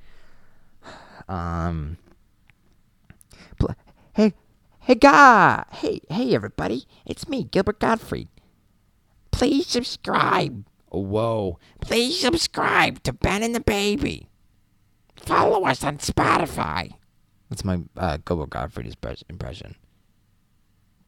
Um. 1.29 1.97
Hey, 4.12 4.35
hey, 4.81 4.94
guy. 4.94 5.64
Hey, 5.70 6.01
hey, 6.11 6.35
everybody. 6.35 6.87
It's 7.07 7.29
me, 7.29 7.44
Gilbert 7.44 7.81
Gottfried. 7.81 8.29
Please 9.31 9.66
subscribe. 9.66 10.66
Whoa. 10.95 11.59
Please 11.81 12.21
subscribe 12.21 13.03
to 13.03 13.13
Ben 13.13 13.43
and 13.43 13.55
the 13.55 13.61
Baby. 13.61 14.29
Follow 15.17 15.65
us 15.67 15.83
on 15.85 15.99
Spotify. 15.99 16.95
That's 17.49 17.65
my 17.65 17.81
uh, 17.97 18.19
Gilbert 18.25 18.51
Gottfried 18.51 18.97
impression. 19.29 19.77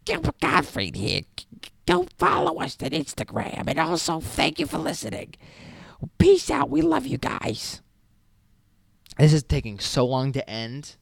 Gilbert 0.05 0.41
Gottfried 0.41 0.97
here. 0.97 1.23
Go 1.87 2.07
follow 2.19 2.61
us 2.61 2.77
on 2.83 2.91
Instagram. 2.91 3.65
And 3.67 3.79
also, 3.79 4.21
thank 4.21 4.59
you 4.59 4.67
for 4.67 4.79
listening. 4.79 5.35
Peace 6.19 6.51
out. 6.51 6.71
We 6.71 6.83
love 6.83 7.07
you 7.07 7.19
guys. 7.19 7.83
This 9.19 9.33
is 9.33 9.43
taking 9.43 9.79
so 9.79 10.05
long 10.05 10.33
to 10.33 10.49
end. 10.49 10.97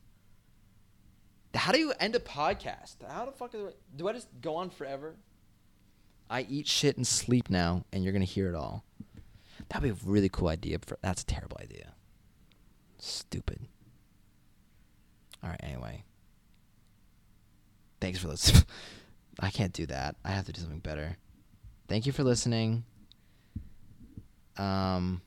How 1.55 1.73
do 1.73 1.79
you 1.79 1.93
end 2.01 2.15
a 2.15 2.21
podcast? 2.21 2.97
How 3.09 3.27
the 3.27 3.33
fuck 3.33 3.53
do 3.53 3.69
I, 3.69 3.73
do 3.97 4.09
I 4.09 4.13
just 4.13 4.29
go 4.41 4.57
on 4.57 4.71
forever? 4.71 5.17
I 6.29 6.43
eat 6.43 6.67
shit 6.67 6.97
and 6.97 7.07
sleep 7.07 7.51
now, 7.51 7.85
and 7.93 8.03
you're 8.03 8.13
gonna 8.13 8.25
hear 8.25 8.49
it 8.49 8.55
all. 8.55 8.85
That'd 9.69 9.83
be 9.83 9.91
a 9.91 10.11
really 10.11 10.29
cool 10.29 10.49
idea. 10.49 10.79
For 10.79 10.99
that's 11.03 11.23
a 11.23 11.27
terrible 11.27 11.59
idea. 11.61 11.93
Stupid. 12.99 13.61
All 15.43 15.51
right. 15.51 15.61
Anyway, 15.63 16.05
thanks 18.01 18.19
for 18.19 18.29
listening. 18.29 18.65
I 19.41 19.51
can't 19.51 19.73
do 19.73 19.87
that. 19.87 20.17
I 20.25 20.31
have 20.31 20.47
to 20.47 20.53
do 20.53 20.61
something 20.61 20.79
better. 20.79 21.17
Thank 21.89 22.07
you 22.07 22.13
for 22.13 22.23
listening. 22.23 22.85
Um, 24.57 25.23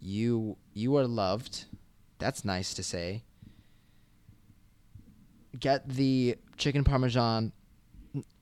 you 0.00 0.56
you 0.72 0.96
are 0.96 1.06
loved. 1.06 1.64
That's 2.18 2.44
nice 2.44 2.74
to 2.74 2.82
say. 2.82 3.22
Get 5.58 5.88
the 5.88 6.36
chicken 6.56 6.84
parmesan 6.84 7.52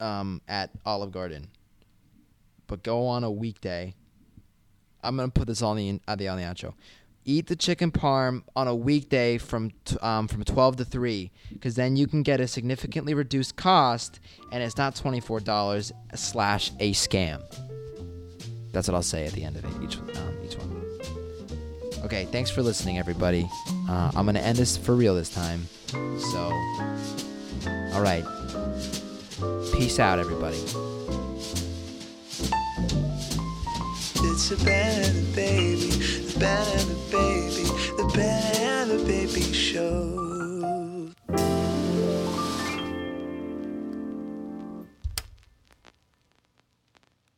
um, 0.01 0.43
at 0.49 0.71
Olive 0.85 1.13
Garden, 1.13 1.49
but 2.67 2.83
go 2.83 3.07
on 3.07 3.25
a 3.25 3.31
weekday. 3.31 3.95
I'm 5.03 5.17
gonna 5.17 5.29
put 5.29 5.47
this 5.47 5.63
on 5.63 5.77
the 5.77 6.01
on 6.09 6.19
the 6.19 6.29
on 6.29 6.39
the 6.39 6.45
outro. 6.45 6.75
Eat 7.25 7.49
the 7.49 7.57
chicken 7.57 7.91
parm 7.91 8.43
on 8.55 8.69
a 8.69 8.75
weekday 8.75 9.37
from 9.37 9.73
t- 9.85 9.97
um, 10.01 10.29
from 10.29 10.45
12 10.45 10.77
to 10.77 10.85
3, 10.85 11.33
because 11.53 11.75
then 11.75 11.97
you 11.97 12.07
can 12.07 12.23
get 12.23 12.39
a 12.39 12.47
significantly 12.47 13.15
reduced 13.15 13.57
cost, 13.57 14.21
and 14.53 14.63
it's 14.63 14.77
not 14.77 14.95
$24 14.95 15.93
slash 16.15 16.71
a 16.79 16.93
scam. 16.93 17.43
That's 18.71 18.87
what 18.87 18.95
I'll 18.95 19.03
say 19.03 19.27
at 19.27 19.33
the 19.33 19.43
end 19.43 19.57
of 19.57 19.65
it, 19.65 19.73
each 19.83 19.97
um, 19.99 20.37
each 20.45 20.57
one. 20.57 20.77
Okay, 22.05 22.27
thanks 22.27 22.51
for 22.51 22.63
listening, 22.63 22.99
everybody. 22.99 23.49
Uh, 23.89 24.13
I'm 24.15 24.27
gonna 24.27 24.39
end 24.39 24.59
this 24.59 24.77
for 24.77 24.95
real 24.95 25.17
this 25.17 25.31
time. 25.31 25.67
So, 25.89 26.53
all 27.93 28.03
right. 28.03 28.25
Peace 29.73 29.99
out, 29.99 30.21
everybody. 30.21 30.59
It's 34.39 34.51
a 34.51 34.57
the 34.57 35.33
Baby, 35.35 35.89
the 35.89 36.39
the 36.39 36.95
Baby, 37.11 37.65
the 37.97 38.05
the 38.91 39.03
Baby. 39.07 39.26